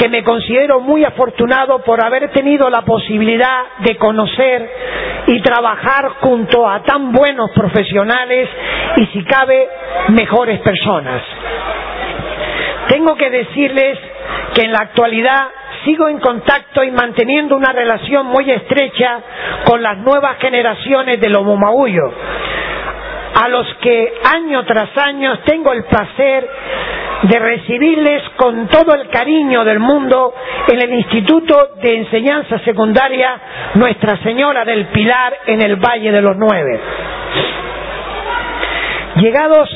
que 0.00 0.08
me 0.08 0.24
considero 0.24 0.80
muy 0.80 1.04
afortunado 1.04 1.80
por 1.80 2.02
haber 2.02 2.30
tenido 2.30 2.70
la 2.70 2.80
posibilidad 2.80 3.64
de 3.80 3.98
conocer 3.98 4.66
y 5.26 5.42
trabajar 5.42 6.08
junto 6.22 6.66
a 6.66 6.82
tan 6.84 7.12
buenos 7.12 7.50
profesionales 7.50 8.48
y 8.96 9.06
si 9.08 9.22
cabe 9.24 9.68
mejores 10.08 10.58
personas. 10.60 11.20
Tengo 12.88 13.14
que 13.14 13.28
decirles 13.28 13.98
que 14.54 14.62
en 14.62 14.72
la 14.72 14.78
actualidad 14.78 15.48
sigo 15.84 16.08
en 16.08 16.18
contacto 16.18 16.82
y 16.82 16.90
manteniendo 16.92 17.54
una 17.54 17.72
relación 17.72 18.24
muy 18.24 18.50
estrecha 18.50 19.20
con 19.64 19.82
las 19.82 19.98
nuevas 19.98 20.38
generaciones 20.38 21.20
de 21.20 21.28
Lobo 21.28 21.56
Maullo, 21.56 22.10
a 23.34 23.48
los 23.48 23.66
que 23.82 24.14
año 24.34 24.64
tras 24.64 24.96
año 24.96 25.40
tengo 25.40 25.72
el 25.74 25.84
placer 25.84 26.48
de 27.22 27.38
recibirles 27.38 28.22
con 28.36 28.68
todo 28.68 28.94
el 28.94 29.08
cariño 29.08 29.64
del 29.64 29.78
mundo 29.78 30.34
en 30.68 30.80
el 30.80 30.94
Instituto 30.94 31.70
de 31.82 31.98
Enseñanza 31.98 32.58
Secundaria 32.60 33.40
Nuestra 33.74 34.16
Señora 34.22 34.64
del 34.64 34.86
Pilar 34.86 35.38
en 35.46 35.60
el 35.60 35.76
Valle 35.76 36.12
de 36.12 36.22
los 36.22 36.36
Nueve. 36.36 36.80
Llegados 39.16 39.68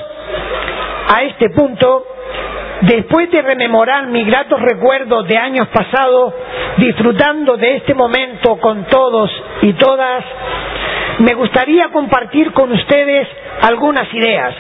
a 1.08 1.22
este 1.22 1.50
punto, 1.50 2.06
Después 2.80 3.30
de 3.30 3.40
rememorar 3.40 4.08
mis 4.08 4.26
gratos 4.26 4.60
recuerdos 4.60 5.26
de 5.26 5.38
años 5.38 5.68
pasados, 5.68 6.34
disfrutando 6.76 7.56
de 7.56 7.76
este 7.76 7.94
momento 7.94 8.56
con 8.56 8.84
todos 8.84 9.30
y 9.62 9.72
todas, 9.74 10.22
me 11.20 11.32
gustaría 11.34 11.88
compartir 11.88 12.52
con 12.52 12.72
ustedes 12.72 13.26
algunas 13.62 14.12
ideas. 14.12 14.54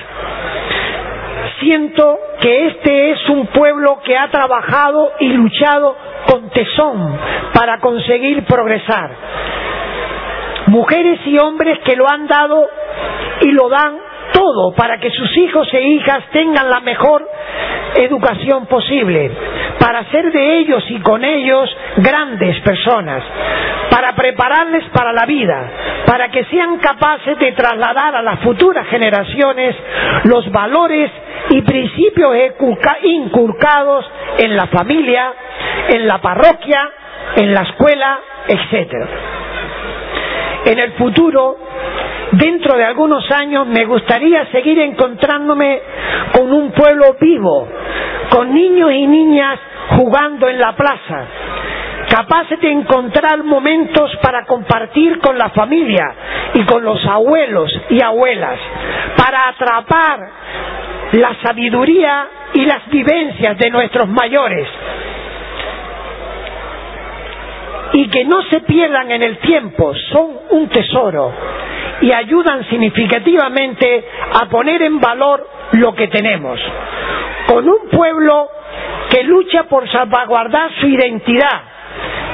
Siento 1.60 2.18
que 2.40 2.66
este 2.66 3.10
es 3.12 3.28
un 3.28 3.46
pueblo 3.48 4.00
que 4.04 4.16
ha 4.16 4.28
trabajado 4.28 5.12
y 5.20 5.28
luchado 5.28 5.96
con 6.26 6.50
tesón 6.50 7.18
para 7.52 7.78
conseguir 7.78 8.44
progresar. 8.44 9.10
Mujeres 10.66 11.20
y 11.26 11.38
hombres 11.38 11.78
que 11.84 11.96
lo 11.96 12.08
han 12.08 12.26
dado 12.26 12.66
y 13.42 13.50
lo 13.52 13.68
dan 13.68 13.98
todo 14.32 14.74
para 14.74 14.98
que 14.98 15.10
sus 15.10 15.36
hijos 15.36 15.68
e 15.72 15.80
hijas 15.80 16.24
tengan 16.32 16.68
la 16.68 16.80
mejor 16.80 17.28
educación 17.96 18.66
posible, 18.66 19.30
para 19.78 20.00
hacer 20.00 20.32
de 20.32 20.58
ellos 20.58 20.84
y 20.88 20.98
con 21.00 21.24
ellos 21.24 21.70
grandes 21.98 22.60
personas, 22.60 23.22
para 23.90 24.14
prepararles 24.14 24.84
para 24.92 25.12
la 25.12 25.24
vida, 25.26 25.70
para 26.06 26.28
que 26.28 26.44
sean 26.46 26.78
capaces 26.78 27.38
de 27.38 27.52
trasladar 27.52 28.16
a 28.16 28.22
las 28.22 28.40
futuras 28.40 28.86
generaciones 28.88 29.76
los 30.24 30.50
valores 30.50 31.10
y 31.54 31.62
principios 31.62 32.34
inculcados 33.04 34.04
en 34.38 34.56
la 34.56 34.66
familia, 34.66 35.32
en 35.88 36.04
la 36.08 36.18
parroquia, 36.20 36.90
en 37.36 37.54
la 37.54 37.60
escuela, 37.62 38.18
etc. 38.48 38.92
En 40.66 40.78
el 40.80 40.92
futuro 40.94 41.56
dentro 42.32 42.76
de 42.76 42.84
algunos 42.84 43.30
años 43.30 43.68
me 43.68 43.84
gustaría 43.84 44.46
seguir 44.50 44.80
encontrándome 44.80 45.80
con 46.32 46.52
un 46.52 46.72
pueblo 46.72 47.14
vivo, 47.20 47.68
con 48.30 48.52
niños 48.52 48.90
y 48.90 49.06
niñas 49.06 49.60
jugando 49.96 50.48
en 50.48 50.58
la 50.58 50.72
plaza, 50.74 51.24
capaces 52.10 52.60
de 52.60 52.72
encontrar 52.72 53.44
momentos 53.44 54.10
para 54.22 54.44
compartir 54.44 55.20
con 55.20 55.38
la 55.38 55.50
familia 55.50 56.14
y 56.54 56.64
con 56.64 56.82
los 56.82 57.04
abuelos 57.06 57.70
y 57.90 58.02
abuelas, 58.02 58.58
para 59.16 59.50
atrapar 59.50 60.18
la 61.14 61.34
sabiduría 61.42 62.26
y 62.54 62.64
las 62.64 62.88
vivencias 62.88 63.56
de 63.58 63.70
nuestros 63.70 64.08
mayores 64.08 64.68
y 67.92 68.08
que 68.08 68.24
no 68.24 68.42
se 68.50 68.60
pierdan 68.60 69.10
en 69.12 69.22
el 69.22 69.38
tiempo, 69.38 69.94
son 70.12 70.36
un 70.50 70.68
tesoro 70.68 71.32
y 72.00 72.10
ayudan 72.10 72.68
significativamente 72.68 74.04
a 74.32 74.46
poner 74.46 74.82
en 74.82 74.98
valor 75.00 75.48
lo 75.72 75.94
que 75.94 76.08
tenemos. 76.08 76.58
Con 77.46 77.68
un 77.68 77.88
pueblo 77.90 78.48
que 79.10 79.22
lucha 79.22 79.64
por 79.64 79.88
salvaguardar 79.90 80.72
su 80.80 80.88
identidad, 80.88 81.62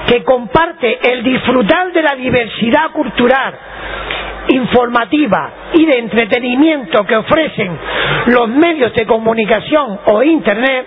que 0.07 0.25
comparte 0.25 0.99
el 1.13 1.23
disfrutar 1.23 1.93
de 1.93 2.03
la 2.03 2.15
diversidad 2.15 2.91
cultural, 2.93 3.55
informativa 4.51 5.51
y 5.75 5.87
de 5.87 5.99
entretenimiento 5.99 7.05
que 7.07 7.17
ofrecen 7.17 7.79
los 8.27 8.49
medios 8.49 8.93
de 8.95 9.07
comunicación 9.07 10.01
o 10.07 10.23
Internet, 10.23 10.87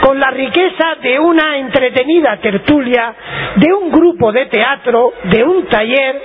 con 0.00 0.18
la 0.18 0.30
riqueza 0.30 0.96
de 1.02 1.18
una 1.18 1.58
entretenida 1.58 2.36
tertulia, 2.38 3.14
de 3.56 3.72
un 3.72 3.90
grupo 3.90 4.32
de 4.32 4.46
teatro, 4.46 5.12
de 5.24 5.44
un 5.44 5.66
taller, 5.66 6.22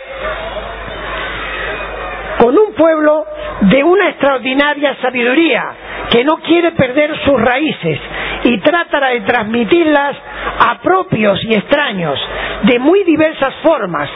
con 2.38 2.58
un 2.58 2.74
pueblo 2.74 3.26
de 3.62 3.84
una 3.84 4.10
extraordinaria 4.10 4.96
sabiduría 5.02 5.64
que 6.12 6.24
no 6.24 6.38
quiere 6.38 6.72
perder 6.72 7.18
sus 7.24 7.42
raíces 7.42 8.00
y 8.44 8.60
trata 8.60 9.08
de 9.10 9.22
transmitirlas 9.22 10.16
a 10.60 10.80
propios 10.80 11.44
y 11.44 11.56
extraños 11.56 12.20
de 12.64 12.80
muy 12.80 13.04
diversas 13.04 13.54
formas, 13.64 14.10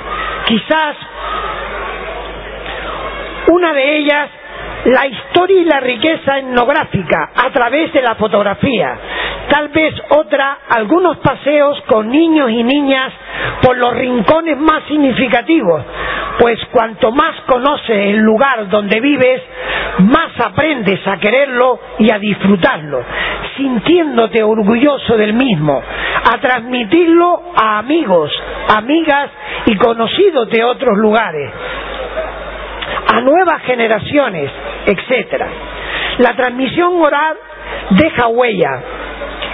quizás 0.46 0.96
una 3.52 3.74
de 3.74 3.98
ellas 3.98 4.30
la 4.86 5.08
historia 5.08 5.62
y 5.62 5.66
la 5.66 5.80
riqueza 5.80 6.38
etnográfica 6.40 7.32
a 7.36 7.50
través 7.52 7.92
de 7.94 8.02
la 8.02 8.16
fotografía. 8.16 8.98
Tal 9.50 9.70
vez 9.70 9.94
otra, 10.10 10.60
algunos 10.70 11.18
paseos 11.18 11.82
con 11.88 12.10
niños 12.10 12.50
y 12.52 12.64
niñas 12.64 13.12
por 13.62 13.78
los 13.78 13.94
rincones 13.96 14.58
más 14.58 14.84
significativos, 14.88 15.84
pues 16.40 16.60
cuanto 16.72 17.12
más 17.12 17.36
conoces 17.48 17.90
el 17.90 18.18
lugar 18.20 18.70
donde 18.70 19.00
vives, 19.02 19.42
más 20.00 20.40
aprendes 20.40 21.06
a 21.08 21.18
quererlo 21.18 21.80
y 21.98 22.12
a 22.12 22.20
disfrutarlo, 22.20 23.04
sintiéndote 23.58 24.44
orgulloso 24.44 25.18
del 25.18 25.34
mismo, 25.34 25.82
a 26.32 26.38
transmitirlo 26.38 27.42
a 27.56 27.80
amigos, 27.80 28.32
amigas 28.70 29.30
y 29.66 29.76
conocidos 29.76 30.50
de 30.50 30.64
otros 30.64 30.98
lugares 30.98 31.52
a 33.12 33.22
nuevas 33.22 33.62
generaciones, 33.64 34.52
etcétera. 34.86 35.48
La 36.20 36.36
transmisión 36.36 37.02
oral 37.02 37.38
deja 37.92 38.28
huella, 38.28 38.82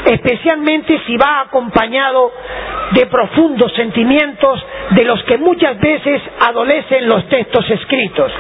especialmente 0.06 1.00
si 1.06 1.16
va 1.16 1.42
acompañado 1.42 2.32
de 2.92 3.06
profundos 3.08 3.74
sentimientos 3.74 4.64
de 4.92 5.06
los 5.06 5.24
que 5.24 5.38
muchas 5.38 5.80
veces 5.80 6.22
adolecen 6.48 7.08
los 7.08 7.28
textos 7.30 7.70
escritos, 7.70 8.32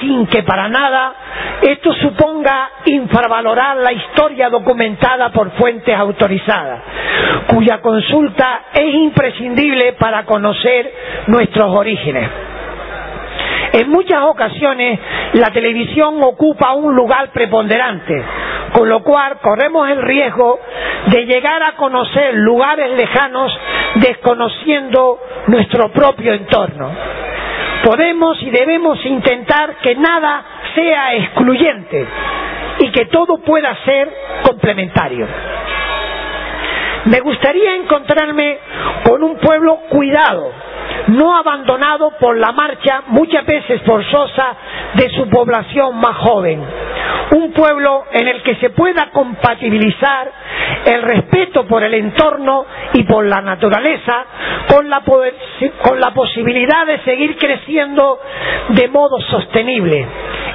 sin 0.00 0.26
que 0.26 0.42
para 0.42 0.68
nada 0.68 1.14
esto 1.62 1.92
suponga 1.94 2.70
infravalorar 2.86 3.76
la 3.78 3.92
historia 3.92 4.50
documentada 4.50 5.30
por 5.30 5.50
fuentes 5.52 5.94
autorizadas, 5.96 6.80
cuya 7.48 7.80
consulta 7.80 8.66
es 8.72 8.94
imprescindible 8.94 9.94
para 9.94 10.24
conocer 10.24 10.92
nuestros 11.26 11.70
orígenes. 11.76 12.43
En 13.74 13.90
muchas 13.90 14.22
ocasiones 14.22 15.00
la 15.32 15.50
televisión 15.50 16.22
ocupa 16.22 16.74
un 16.74 16.94
lugar 16.94 17.30
preponderante, 17.32 18.22
con 18.72 18.88
lo 18.88 19.02
cual 19.02 19.38
corremos 19.42 19.90
el 19.90 20.00
riesgo 20.00 20.60
de 21.06 21.26
llegar 21.26 21.60
a 21.60 21.72
conocer 21.72 22.34
lugares 22.34 22.96
lejanos 22.96 23.58
desconociendo 23.96 25.18
nuestro 25.48 25.88
propio 25.90 26.34
entorno. 26.34 26.88
Podemos 27.82 28.40
y 28.44 28.50
debemos 28.50 29.04
intentar 29.06 29.74
que 29.82 29.96
nada 29.96 30.44
sea 30.76 31.16
excluyente 31.16 32.06
y 32.78 32.92
que 32.92 33.06
todo 33.06 33.38
pueda 33.38 33.76
ser 33.84 34.08
complementario. 34.44 35.26
Me 37.06 37.18
gustaría 37.18 37.74
encontrarme 37.74 38.56
con 39.02 39.24
un 39.24 39.36
pueblo 39.38 39.80
cuidado, 39.90 40.52
no 41.08 41.36
abandonado 41.36 42.12
por 42.18 42.36
la 42.36 42.52
marcha 42.52 43.02
muchas 43.08 43.44
veces 43.44 43.82
forzosa 43.82 44.56
de 44.94 45.10
su 45.10 45.28
población 45.28 45.96
más 45.98 46.16
joven. 46.16 46.62
Un 47.32 47.52
pueblo 47.52 48.04
en 48.12 48.28
el 48.28 48.42
que 48.42 48.56
se 48.56 48.70
pueda 48.70 49.10
compatibilizar 49.10 50.30
el 50.86 51.02
respeto 51.02 51.66
por 51.66 51.82
el 51.82 51.94
entorno 51.94 52.64
y 52.92 53.02
por 53.04 53.24
la 53.26 53.40
naturaleza 53.40 54.24
con 54.68 54.88
la, 54.88 56.10
posibilidad 56.14 56.86
de 56.86 57.00
seguir 57.00 57.36
creciendo 57.36 58.18
de 58.70 58.88
modo 58.88 59.20
sostenible, 59.20 60.06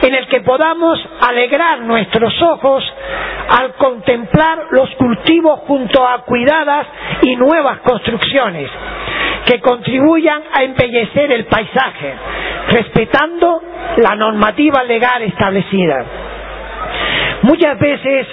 en 0.01 0.15
el 0.15 0.27
que 0.27 0.41
podamos 0.41 0.99
alegrar 1.27 1.79
nuestros 1.81 2.33
ojos 2.41 2.83
al 3.49 3.73
contemplar 3.73 4.67
los 4.71 4.89
cultivos 4.95 5.61
junto 5.67 6.05
a 6.07 6.19
cuidadas 6.23 6.87
y 7.21 7.35
nuevas 7.35 7.79
construcciones 7.79 8.69
que 9.45 9.59
contribuyan 9.59 10.41
a 10.53 10.63
embellecer 10.63 11.31
el 11.31 11.45
paisaje, 11.45 12.13
respetando 12.71 13.61
la 13.97 14.15
normativa 14.15 14.83
legal 14.83 15.21
establecida. 15.23 16.05
Muchas 17.41 17.79
veces 17.79 18.27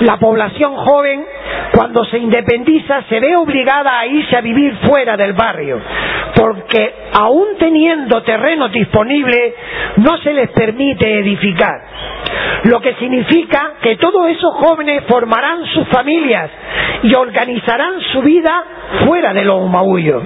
la 0.00 0.18
población 0.18 0.76
joven, 0.76 1.24
cuando 1.74 2.04
se 2.04 2.18
independiza, 2.18 3.02
se 3.08 3.20
ve 3.20 3.34
obligada 3.36 3.98
a 3.98 4.06
irse 4.06 4.36
a 4.36 4.40
vivir 4.40 4.76
fuera 4.86 5.16
del 5.16 5.32
barrio, 5.32 5.80
porque 6.34 6.94
aún 7.12 7.56
teniendo 7.58 8.22
terreno 8.22 8.68
disponible, 8.68 9.54
no 9.96 10.18
se 10.18 10.32
les 10.34 10.50
permite 10.50 11.20
edificar. 11.20 11.80
Lo 12.64 12.80
que 12.80 12.94
significa 12.94 13.72
que 13.80 13.96
todos 13.96 14.28
esos 14.28 14.54
jóvenes 14.56 15.04
formarán 15.08 15.64
sus 15.66 15.88
familias 15.88 16.50
y 17.02 17.14
organizarán 17.14 18.00
su 18.12 18.20
vida 18.20 18.64
fuera 19.06 19.32
de 19.32 19.44
los 19.44 19.68
maullos. 19.68 20.22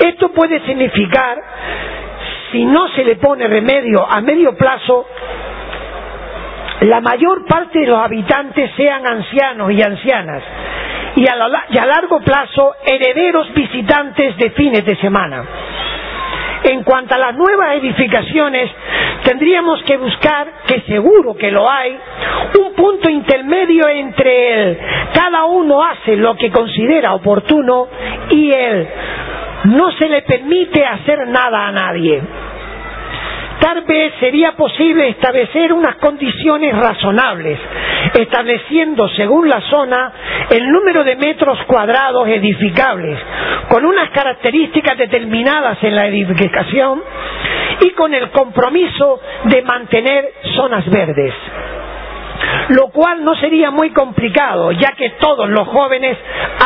Esto 0.00 0.30
puede 0.30 0.60
significar, 0.64 1.38
si 2.52 2.64
no 2.64 2.88
se 2.88 3.04
le 3.04 3.16
pone 3.16 3.46
remedio 3.46 4.06
a 4.08 4.20
medio 4.20 4.56
plazo, 4.56 5.06
la 6.82 7.00
mayor 7.00 7.44
parte 7.46 7.80
de 7.80 7.86
los 7.86 7.98
habitantes 7.98 8.70
sean 8.76 9.06
ancianos 9.06 9.72
y 9.72 9.82
ancianas 9.82 10.42
y 11.16 11.26
a, 11.26 11.86
largo 11.86 12.20
plazo 12.20 12.76
herederos 12.84 13.52
visitantes 13.52 14.36
de 14.36 14.50
fines 14.50 14.84
de 14.84 14.96
semana. 14.96 15.44
En 16.62 16.82
cuanto 16.84 17.14
a 17.14 17.18
las 17.18 17.34
nuevas 17.34 17.76
edificaciones, 17.76 18.70
tendríamos 19.24 19.82
que 19.82 19.96
buscar, 19.96 20.48
que 20.66 20.80
seguro 20.82 21.36
que 21.36 21.50
lo 21.50 21.68
hay, 21.68 21.98
un 22.60 22.74
punto 22.74 23.08
intermedio 23.08 23.88
entre 23.88 24.52
el 24.52 24.78
cada 25.12 25.44
uno 25.46 25.82
hace 25.82 26.16
lo 26.16 26.36
que 26.36 26.50
considera 26.50 27.14
oportuno 27.14 27.88
y 28.30 28.52
el 28.52 28.88
no 29.64 29.90
se 29.92 30.08
le 30.08 30.22
permite 30.22 30.84
hacer 30.84 31.26
nada 31.28 31.66
a 31.68 31.72
nadie. 31.72 32.20
Tal 33.60 33.82
vez 33.82 34.12
sería 34.20 34.52
posible 34.52 35.08
establecer 35.08 35.72
unas 35.72 35.96
condiciones 35.96 36.76
razonables, 36.76 37.58
estableciendo 38.14 39.08
según 39.10 39.48
la 39.48 39.60
zona 39.62 40.12
el 40.50 40.70
número 40.70 41.02
de 41.02 41.16
metros 41.16 41.58
cuadrados 41.66 42.28
edificables, 42.28 43.18
con 43.68 43.84
unas 43.84 44.10
características 44.10 44.96
determinadas 44.96 45.82
en 45.82 45.96
la 45.96 46.06
edificación 46.06 47.02
y 47.80 47.90
con 47.90 48.14
el 48.14 48.30
compromiso 48.30 49.20
de 49.44 49.62
mantener 49.62 50.32
zonas 50.54 50.88
verdes 50.88 51.34
lo 52.68 52.88
cual 52.88 53.24
no 53.24 53.34
sería 53.36 53.70
muy 53.70 53.90
complicado, 53.90 54.72
ya 54.72 54.92
que 54.92 55.10
todos 55.20 55.48
los 55.48 55.66
jóvenes 55.68 56.16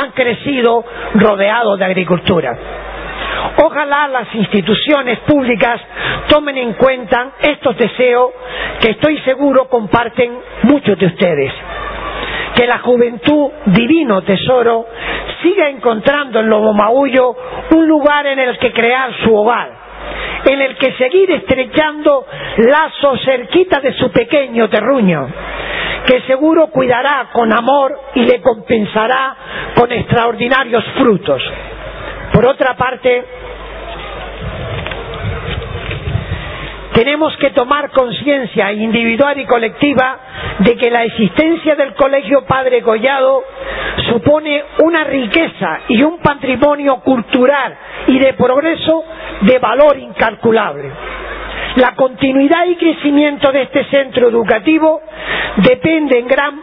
han 0.00 0.10
crecido 0.12 0.84
rodeados 1.14 1.78
de 1.78 1.84
agricultura. 1.84 2.56
Ojalá 3.56 4.08
las 4.08 4.34
instituciones 4.34 5.18
públicas 5.20 5.80
tomen 6.28 6.56
en 6.56 6.72
cuenta 6.74 7.32
estos 7.40 7.76
deseos 7.76 8.30
que 8.80 8.92
estoy 8.92 9.18
seguro 9.20 9.68
comparten 9.68 10.32
muchos 10.64 10.98
de 10.98 11.06
ustedes. 11.06 11.52
Que 12.56 12.66
la 12.66 12.78
juventud, 12.78 13.50
divino 13.66 14.22
tesoro, 14.22 14.86
siga 15.42 15.68
encontrando 15.68 16.40
en 16.40 16.48
Lobo 16.48 16.72
Maullo 16.72 17.34
un 17.74 17.86
lugar 17.86 18.26
en 18.26 18.38
el 18.38 18.58
que 18.58 18.72
crear 18.72 19.10
su 19.24 19.34
hogar, 19.34 19.70
en 20.44 20.60
el 20.60 20.76
que 20.76 20.92
seguir 20.92 21.30
estrechando 21.32 22.26
lazos 22.58 23.20
cerquita 23.24 23.80
de 23.80 23.92
su 23.94 24.10
pequeño 24.10 24.68
terruño, 24.68 25.28
que 26.06 26.20
seguro 26.22 26.68
cuidará 26.68 27.28
con 27.32 27.52
amor 27.52 27.98
y 28.14 28.24
le 28.24 28.40
compensará 28.40 29.36
con 29.74 29.90
extraordinarios 29.92 30.84
frutos. 30.98 31.42
Por 32.32 32.46
otra 32.46 32.74
parte, 32.76 33.24
tenemos 36.94 37.34
que 37.38 37.50
tomar 37.50 37.90
conciencia 37.90 38.72
individual 38.72 39.38
y 39.38 39.46
colectiva 39.46 40.18
de 40.58 40.76
que 40.76 40.90
la 40.90 41.04
existencia 41.04 41.74
del 41.74 41.94
Colegio 41.94 42.44
Padre 42.46 42.82
Collado 42.82 43.42
supone 44.10 44.62
una 44.78 45.04
riqueza 45.04 45.80
y 45.88 46.02
un 46.02 46.18
patrimonio 46.18 46.96
cultural 47.00 47.74
y 48.08 48.18
de 48.18 48.34
progreso 48.34 49.04
de 49.42 49.58
valor 49.58 49.96
incalculable. 49.98 50.90
La 51.76 51.94
continuidad 51.94 52.66
y 52.66 52.76
crecimiento 52.76 53.50
de 53.50 53.62
este 53.62 53.84
centro 53.84 54.28
educativo 54.28 55.00
depende 55.56 56.18
en 56.18 56.28
gran 56.28 56.60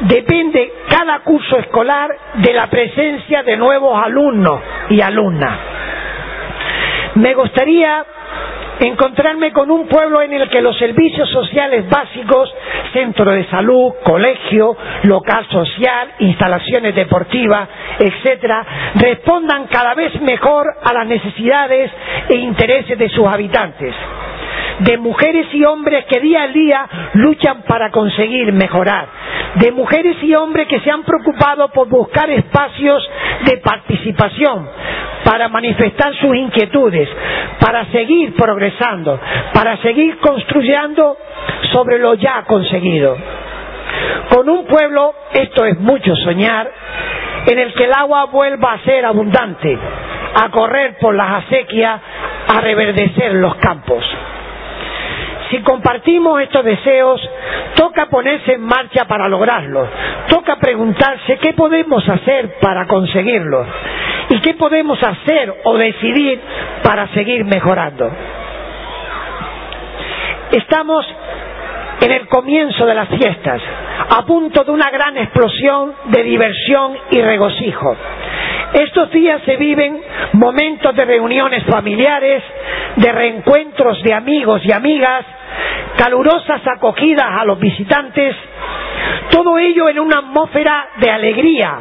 depende 0.00 0.72
cada 0.88 1.20
curso 1.20 1.58
escolar 1.58 2.08
de 2.34 2.52
la 2.52 2.68
presencia 2.68 3.42
de 3.42 3.56
nuevos 3.56 4.00
alumnos 4.02 4.60
y 4.90 5.00
alumnas. 5.00 5.58
Me 7.16 7.34
gustaría 7.34 8.04
encontrarme 8.80 9.52
con 9.52 9.70
un 9.70 9.88
pueblo 9.88 10.22
en 10.22 10.32
el 10.32 10.48
que 10.48 10.60
los 10.60 10.76
servicios 10.78 11.28
sociales 11.30 11.88
básicos, 11.88 12.52
centro 12.92 13.32
de 13.32 13.44
salud, 13.46 13.92
colegio, 14.04 14.76
local 15.04 15.46
social, 15.50 16.12
instalaciones 16.20 16.94
deportivas, 16.94 17.68
etcétera, 17.98 18.64
respondan 18.94 19.66
cada 19.66 19.94
vez 19.94 20.20
mejor 20.20 20.66
a 20.82 20.92
las 20.92 21.06
necesidades 21.06 21.90
e 22.28 22.36
intereses 22.36 22.96
de 22.98 23.08
sus 23.08 23.26
habitantes 23.26 23.94
de 24.80 24.96
mujeres 24.98 25.46
y 25.52 25.64
hombres 25.64 26.04
que 26.06 26.20
día 26.20 26.42
a 26.44 26.48
día 26.48 26.88
luchan 27.14 27.62
para 27.62 27.90
conseguir 27.90 28.52
mejorar, 28.52 29.06
de 29.56 29.72
mujeres 29.72 30.16
y 30.22 30.34
hombres 30.34 30.66
que 30.68 30.80
se 30.80 30.90
han 30.90 31.02
preocupado 31.02 31.68
por 31.68 31.88
buscar 31.88 32.30
espacios 32.30 33.08
de 33.44 33.56
participación 33.58 34.68
para 35.24 35.48
manifestar 35.48 36.14
sus 36.14 36.34
inquietudes, 36.36 37.08
para 37.60 37.84
seguir 37.86 38.34
progresando, 38.36 39.18
para 39.52 39.76
seguir 39.78 40.18
construyendo 40.18 41.16
sobre 41.72 41.98
lo 41.98 42.14
ya 42.14 42.42
conseguido. 42.46 43.16
Con 44.30 44.48
un 44.48 44.64
pueblo, 44.66 45.14
esto 45.32 45.64
es 45.64 45.78
mucho 45.80 46.14
soñar, 46.16 46.70
en 47.46 47.58
el 47.58 47.72
que 47.74 47.84
el 47.84 47.92
agua 47.92 48.26
vuelva 48.26 48.74
a 48.74 48.78
ser 48.80 49.04
abundante, 49.04 49.76
a 50.34 50.48
correr 50.50 50.96
por 51.00 51.14
las 51.14 51.44
acequias, 51.44 52.00
a 52.48 52.60
reverdecer 52.60 53.34
los 53.34 53.54
campos. 53.56 54.04
Si 55.50 55.58
compartimos 55.62 56.40
estos 56.42 56.64
deseos, 56.64 57.20
toca 57.74 58.06
ponerse 58.06 58.54
en 58.54 58.62
marcha 58.62 59.06
para 59.06 59.28
lograrlos. 59.28 59.88
Toca 60.28 60.56
preguntarse 60.56 61.38
qué 61.38 61.54
podemos 61.54 62.06
hacer 62.08 62.58
para 62.60 62.86
conseguirlos 62.86 63.66
y 64.30 64.40
qué 64.40 64.54
podemos 64.54 65.02
hacer 65.02 65.54
o 65.64 65.76
decidir 65.78 66.40
para 66.82 67.08
seguir 67.08 67.44
mejorando. 67.44 68.10
Estamos 70.52 71.06
en 72.00 72.12
el 72.12 72.26
comienzo 72.28 72.86
de 72.86 72.94
las 72.94 73.08
fiestas, 73.08 73.60
a 74.10 74.24
punto 74.24 74.64
de 74.64 74.70
una 74.70 74.90
gran 74.90 75.16
explosión 75.16 75.94
de 76.06 76.22
diversión 76.22 76.96
y 77.10 77.20
regocijo. 77.22 77.96
Estos 78.74 79.10
días 79.10 79.40
se 79.46 79.56
viven 79.56 80.00
momentos 80.34 80.94
de 80.94 81.04
reuniones 81.04 81.64
familiares, 81.64 82.42
de 82.96 83.12
reencuentros 83.12 84.02
de 84.02 84.12
amigos 84.14 84.60
y 84.64 84.72
amigas, 84.72 85.24
calurosas 85.96 86.60
acogidas 86.66 87.26
a 87.40 87.44
los 87.44 87.58
visitantes, 87.58 88.34
todo 89.30 89.58
ello 89.58 89.88
en 89.88 89.98
una 90.00 90.18
atmósfera 90.18 90.88
de 90.96 91.10
alegría, 91.10 91.78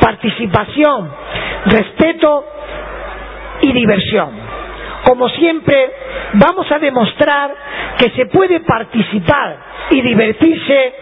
participación, 0.00 1.10
respeto 1.66 2.44
y 3.62 3.72
diversión. 3.72 4.51
Como 5.04 5.28
siempre, 5.30 5.90
vamos 6.34 6.70
a 6.70 6.78
demostrar 6.78 7.54
que 7.98 8.10
se 8.10 8.26
puede 8.26 8.60
participar 8.60 9.56
y 9.90 10.00
divertirse 10.00 10.94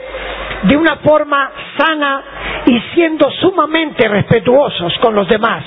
de 0.63 0.77
una 0.77 0.97
forma 0.97 1.51
sana 1.79 2.23
y 2.67 2.81
siendo 2.95 3.31
sumamente 3.33 4.07
respetuosos 4.09 4.97
con 4.99 5.15
los 5.15 5.29
demás. 5.29 5.65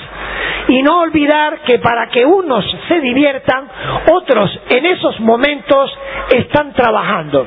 Y 0.68 0.82
no 0.82 1.00
olvidar 1.00 1.60
que 1.60 1.78
para 1.78 2.08
que 2.08 2.24
unos 2.24 2.64
se 2.88 3.00
diviertan, 3.00 3.68
otros 4.12 4.58
en 4.68 4.86
esos 4.86 5.20
momentos 5.20 5.96
están 6.30 6.72
trabajando. 6.72 7.46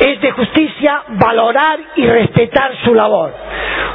Es 0.00 0.20
de 0.20 0.30
justicia 0.32 1.02
valorar 1.08 1.78
y 1.96 2.06
respetar 2.06 2.72
su 2.84 2.94
labor, 2.94 3.32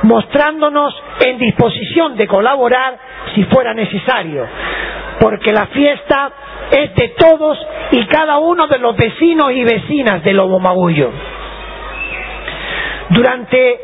mostrándonos 0.04 0.93
en 1.26 1.38
disposición 1.38 2.16
de 2.16 2.28
colaborar 2.28 2.97
si 3.36 3.43
fuera 3.45 3.74
necesario, 3.74 4.47
porque 5.20 5.52
la 5.52 5.68
fiesta 5.68 6.32
es 6.72 6.95
de 6.95 7.10
todos 7.10 7.58
y 7.91 8.06
cada 8.06 8.38
uno 8.38 8.68
de 8.68 8.80
los 8.80 8.95
vecinos 8.95 9.52
y 9.52 9.64
vecinas 9.64 10.24
de 10.24 10.34
Lobo 10.34 10.60
Magullo. 10.60 11.12
Durante 13.10 13.80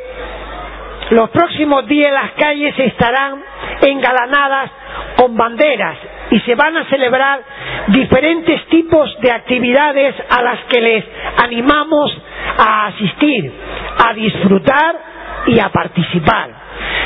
los 1.09 1.29
próximos 1.31 1.85
días 1.87 2.11
las 2.11 2.31
calles 2.31 2.73
estarán 2.77 3.43
engalanadas 3.81 4.71
con 5.17 5.35
banderas 5.35 5.97
y 6.31 6.39
se 6.41 6.55
van 6.55 6.77
a 6.77 6.85
celebrar 6.85 7.41
diferentes 7.87 8.65
tipos 8.67 9.15
de 9.21 9.31
actividades 9.31 10.15
a 10.29 10.41
las 10.41 10.59
que 10.65 10.81
les 10.81 11.03
animamos 11.43 12.15
a 12.57 12.87
asistir, 12.87 13.51
a 14.07 14.13
disfrutar 14.13 14.95
y 15.47 15.59
a 15.59 15.69
participar. 15.69 16.49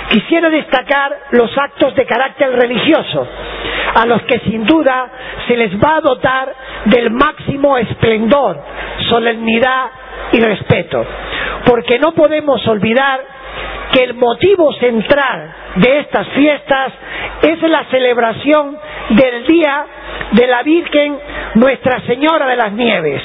Quisiera 0.09 0.49
destacar 0.49 1.11
los 1.31 1.55
actos 1.57 1.93
de 1.95 2.05
carácter 2.05 2.51
religioso, 2.51 3.27
a 3.95 4.05
los 4.05 4.21
que 4.23 4.39
sin 4.39 4.65
duda 4.65 5.07
se 5.47 5.55
les 5.57 5.71
va 5.83 5.97
a 5.97 6.01
dotar 6.01 6.53
del 6.85 7.11
máximo 7.11 7.77
esplendor, 7.77 8.59
solemnidad 9.09 9.85
y 10.31 10.39
respeto, 10.39 11.05
porque 11.65 11.99
no 11.99 12.13
podemos 12.13 12.65
olvidar 12.67 13.21
que 13.91 14.03
el 14.03 14.13
motivo 14.15 14.71
central 14.73 15.51
de 15.75 15.99
estas 15.99 16.27
fiestas 16.29 16.93
es 17.41 17.61
la 17.63 17.83
celebración 17.85 18.77
del 19.09 19.45
Día 19.47 19.85
de 20.31 20.47
la 20.47 20.63
Virgen 20.63 21.17
Nuestra 21.55 22.01
Señora 22.01 22.45
de 22.47 22.55
las 22.55 22.71
Nieves, 22.73 23.21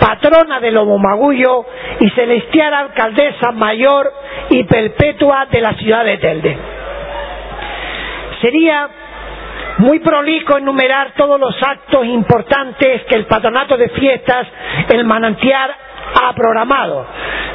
patrona 0.00 0.60
del 0.60 0.74
Magullo 0.74 1.64
y 2.00 2.10
celestial 2.10 2.74
alcaldesa 2.74 3.52
mayor 3.52 4.12
y 4.50 4.64
perpetua 4.64 5.46
de 5.50 5.60
la 5.60 5.74
ciudad 5.74 6.04
de 6.04 6.18
Telde. 6.18 6.58
Sería 8.40 8.88
muy 9.78 10.00
prolijo 10.00 10.58
enumerar 10.58 11.12
todos 11.16 11.38
los 11.38 11.54
actos 11.62 12.04
importantes 12.06 13.02
que 13.04 13.14
el 13.14 13.26
patronato 13.26 13.76
de 13.76 13.88
fiestas, 13.90 14.46
el 14.88 15.04
manantial, 15.04 15.70
ha 16.22 16.32
programado, 16.34 17.06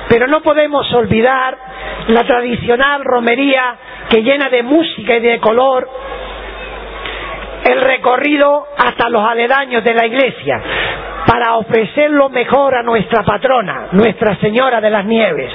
pero 0.08 0.28
no 0.28 0.42
podemos 0.42 0.92
olvidar 0.94 1.58
la 2.08 2.24
tradicional 2.24 3.04
romería 3.04 3.76
que 4.10 4.24
llena 4.24 4.50
de 4.50 4.64
música 4.64 5.18
y 5.18 5.20
de 5.20 5.40
color 5.40 5.90
el 7.66 7.82
recorrido 7.82 8.68
hasta 8.78 9.10
los 9.10 9.24
aledaños 9.24 9.84
de 9.84 9.94
la 9.94 10.06
iglesia 10.06 10.62
para 11.26 11.56
ofrecer 11.56 12.12
lo 12.12 12.30
mejor 12.30 12.76
a 12.76 12.84
nuestra 12.84 13.24
patrona, 13.24 13.88
Nuestra 13.92 14.36
Señora 14.38 14.80
de 14.80 14.92
las 14.92 15.06
Nieves. 15.06 15.52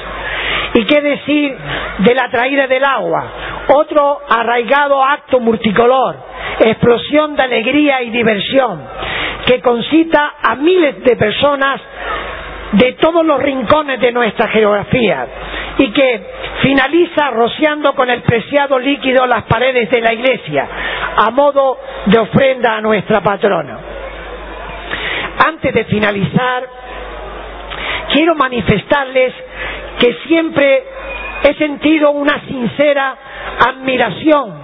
¿Y 0.75 0.85
qué 0.85 1.01
decir 1.01 1.57
de 1.99 2.15
la 2.15 2.29
traída 2.29 2.67
del 2.67 2.85
agua? 2.85 3.25
Otro 3.69 4.21
arraigado 4.29 5.05
acto 5.05 5.39
multicolor, 5.39 6.17
explosión 6.59 7.37
de 7.37 7.45
alegría 7.45 8.03
y 8.03 8.11
diversión, 8.11 8.83
que 9.47 9.61
concita 9.61 10.35
a 10.43 10.57
miles 10.57 11.05
de 11.05 11.15
personas 11.15 11.81
de 12.73 12.93
todos 12.95 13.25
los 13.25 13.41
rincones 13.41 14.01
de 14.01 14.11
nuestra 14.11 14.49
geografía 14.49 15.27
y 15.79 15.91
que 15.93 16.27
finaliza 16.63 17.31
rociando 17.31 17.95
con 17.95 18.11
el 18.11 18.23
preciado 18.23 18.79
líquido 18.79 19.27
las 19.27 19.45
paredes 19.45 19.89
de 19.91 20.01
la 20.01 20.13
iglesia 20.13 20.69
a 21.17 21.31
modo 21.31 21.79
de 22.07 22.19
ofrenda 22.19 22.77
a 22.77 22.81
nuestra 22.81 23.21
patrona. 23.21 23.79
Antes 25.47 25.73
de 25.75 25.85
finalizar, 25.85 26.65
quiero 28.13 28.35
manifestarles 28.35 29.33
que 29.99 30.15
siempre 30.27 30.85
he 31.45 31.55
sentido 31.55 32.11
una 32.11 32.41
sincera 32.47 33.17
admiración, 33.69 34.55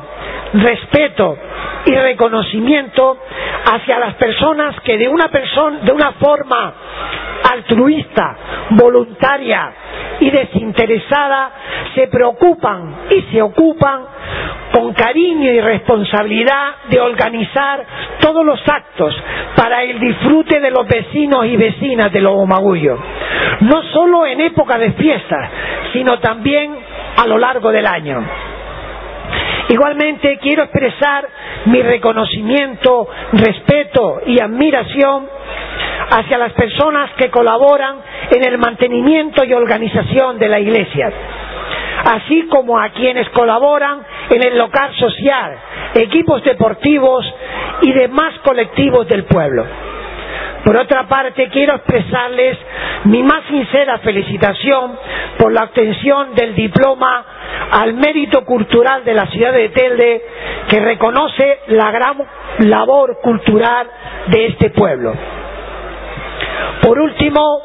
respeto 0.54 1.38
y 1.86 1.94
reconocimiento 1.94 3.18
hacia 3.66 3.98
las 3.98 4.14
personas 4.14 4.80
que 4.80 4.96
de 4.96 5.08
una 5.08 5.28
persona, 5.28 5.80
de 5.80 5.92
una 5.92 6.12
forma 6.12 6.72
altruista, 7.52 8.36
voluntaria 8.70 9.72
y 10.20 10.30
desinteresada 10.30 11.50
se 11.94 12.06
preocupan 12.08 12.94
y 13.10 13.22
se 13.32 13.42
ocupan 13.42 14.02
con 14.72 14.92
cariño 14.92 15.50
y 15.50 15.60
responsabilidad 15.60 16.76
de 16.90 17.00
organizar 17.00 17.84
todos 18.20 18.44
los 18.44 18.60
actos 18.68 19.14
para 19.56 19.82
el 19.82 19.98
disfrute 19.98 20.60
de 20.60 20.70
los 20.70 20.86
vecinos 20.86 21.46
y 21.46 21.56
vecinas 21.56 22.12
de 22.12 22.20
Lobo 22.20 22.46
Magullo, 22.46 22.98
no 23.60 23.82
solo 23.92 24.26
en 24.26 24.40
época 24.40 24.78
de 24.78 24.92
fiestas, 24.92 25.50
sino 25.92 26.18
también 26.18 26.74
a 27.16 27.26
lo 27.26 27.38
largo 27.38 27.72
del 27.72 27.86
año. 27.86 28.24
Igualmente 29.68 30.38
quiero 30.38 30.64
expresar 30.64 31.28
mi 31.66 31.82
reconocimiento, 31.82 33.08
respeto 33.32 34.20
y 34.26 34.40
admiración 34.40 35.28
hacia 36.10 36.38
las 36.38 36.52
personas 36.52 37.10
que 37.16 37.30
colaboran 37.30 37.96
en 38.30 38.44
el 38.44 38.58
mantenimiento 38.58 39.44
y 39.44 39.52
organización 39.54 40.38
de 40.38 40.48
la 40.48 40.60
Iglesia, 40.60 41.12
así 42.12 42.46
como 42.48 42.78
a 42.78 42.90
quienes 42.90 43.28
colaboran 43.30 44.02
en 44.30 44.46
el 44.46 44.56
local 44.56 44.94
social, 44.96 45.56
equipos 45.94 46.44
deportivos 46.44 47.24
y 47.82 47.92
demás 47.92 48.34
colectivos 48.44 49.08
del 49.08 49.24
pueblo. 49.24 49.64
Por 50.66 50.76
otra 50.78 51.04
parte, 51.06 51.48
quiero 51.50 51.76
expresarles 51.76 52.58
mi 53.04 53.22
más 53.22 53.44
sincera 53.48 53.98
felicitación 53.98 54.98
por 55.38 55.52
la 55.52 55.62
obtención 55.62 56.34
del 56.34 56.56
diploma 56.56 57.24
al 57.70 57.94
mérito 57.94 58.44
cultural 58.44 59.04
de 59.04 59.14
la 59.14 59.26
ciudad 59.26 59.52
de 59.52 59.68
Telde, 59.68 60.22
que 60.68 60.80
reconoce 60.80 61.60
la 61.68 61.92
gran 61.92 62.16
labor 62.58 63.20
cultural 63.22 63.86
de 64.26 64.46
este 64.46 64.70
pueblo. 64.70 65.14
Por 66.82 66.98
último, 66.98 67.60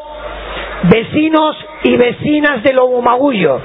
vecinos 0.83 1.57
y 1.81 1.97
vecinas 1.97 2.61
de 2.61 2.73
Lobo 2.73 3.01
Magullo, 3.01 3.61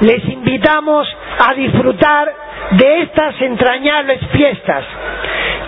les 0.00 0.22
invitamos 0.28 1.08
a 1.38 1.54
disfrutar 1.54 2.34
de 2.72 3.00
estas 3.00 3.40
entrañables 3.40 4.20
fiestas 4.30 4.84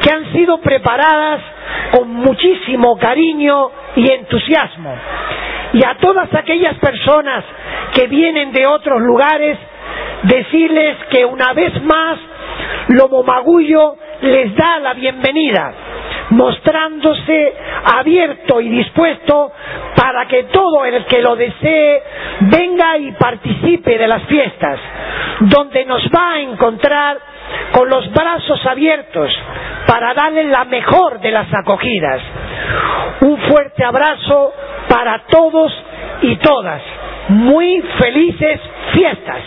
que 0.03 0.13
han 0.13 0.31
sido 0.35 0.59
preparadas 0.59 1.41
con 1.93 2.09
muchísimo 2.09 2.97
cariño 2.99 3.71
y 3.97 4.11
entusiasmo. 4.13 4.95
Y 5.73 5.85
a 5.85 5.95
todas 6.01 6.33
aquellas 6.35 6.77
personas 6.79 7.45
que 7.95 8.07
vienen 8.07 8.53
de 8.53 8.67
otros 8.67 9.01
lugares, 9.01 9.59
decirles 10.25 10.97
que 11.11 11.25
una 11.25 11.53
vez 11.53 11.83
más 11.83 12.19
Lobo 12.89 13.23
Magullo 13.23 13.97
les 14.23 14.55
da 14.57 14.79
la 14.81 14.95
bienvenida 14.95 15.73
mostrándose 16.31 17.55
abierto 17.85 18.61
y 18.61 18.69
dispuesto 18.69 19.53
para 19.97 20.27
que 20.27 20.45
todo 20.45 20.85
el 20.85 21.05
que 21.07 21.23
lo 21.23 21.37
desee 21.37 22.03
venga 22.41 22.99
y 22.99 23.13
participe 23.13 23.99
de 23.99 24.07
las 24.09 24.23
fiestas, 24.25 24.79
donde 25.41 25.85
nos 25.85 26.03
va 26.09 26.35
a 26.35 26.41
encontrar 26.41 27.19
con 27.73 27.89
los 27.89 28.11
brazos 28.13 28.65
abiertos 28.67 29.31
para 29.87 30.15
darle 30.15 30.45
la 30.45 30.65
mejor 30.65 31.21
de 31.21 31.31
las 31.31 31.53
acogidas. 31.53 32.21
Un 33.21 33.39
fuerte 33.43 33.85
abrazo 33.85 34.53
para 34.89 35.21
todos 35.27 35.73
y 36.23 36.37
todas. 36.37 36.83
Muy 37.29 37.83
felices 37.99 38.61
fiestas. 38.93 39.41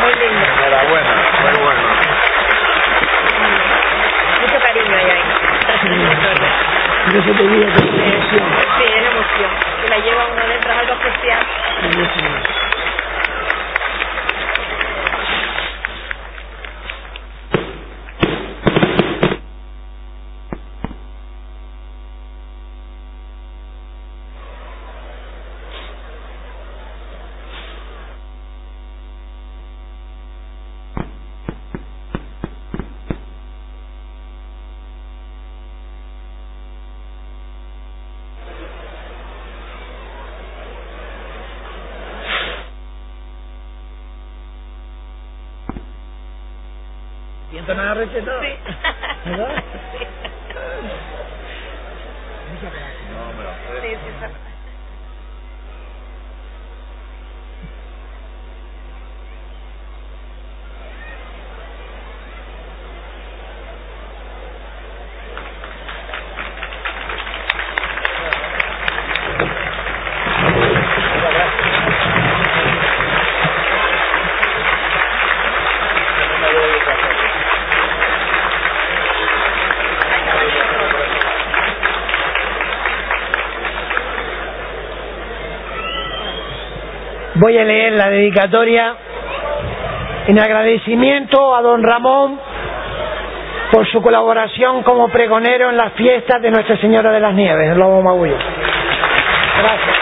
Muy 0.00 0.12
lindo. 0.14 0.46
Enhorabuena, 0.66 1.14
muy 1.42 1.62
bueno. 1.62 1.80
Mucho 4.40 4.58
cariño 4.60 4.96
hay 4.96 5.10
ahí. 5.10 5.22
Yo 7.12 7.22
se 7.22 7.32
te 7.32 7.42
digo 7.42 7.66
que 7.74 8.89
Sí, 9.36 9.42
emoción. 9.44 9.80
Que 9.82 9.88
la 9.88 9.98
lleva 9.98 10.26
dentro, 10.46 10.72
es 10.72 10.78
algo 10.78 10.94
especial. 10.94 11.46
¿Siento 47.64 47.74
nada? 47.74 47.94
Sí. 48.40 48.46
¿Verdad? 49.24 49.64
No, 49.74 50.09
voy 87.40 87.56
a 87.56 87.64
leer 87.64 87.94
la 87.94 88.10
dedicatoria 88.10 88.94
en 90.26 90.38
agradecimiento 90.38 91.56
a 91.56 91.62
don 91.62 91.82
Ramón 91.82 92.38
por 93.72 93.90
su 93.90 94.02
colaboración 94.02 94.82
como 94.82 95.08
pregonero 95.08 95.70
en 95.70 95.76
las 95.78 95.94
fiestas 95.94 96.42
de 96.42 96.50
Nuestra 96.50 96.76
Señora 96.78 97.10
de 97.10 97.20
las 97.20 97.32
Nieves, 97.34 97.70
el 97.70 97.78
Lobo 97.78 98.02
Magullo. 98.02 98.36
Gracias. 98.36 99.99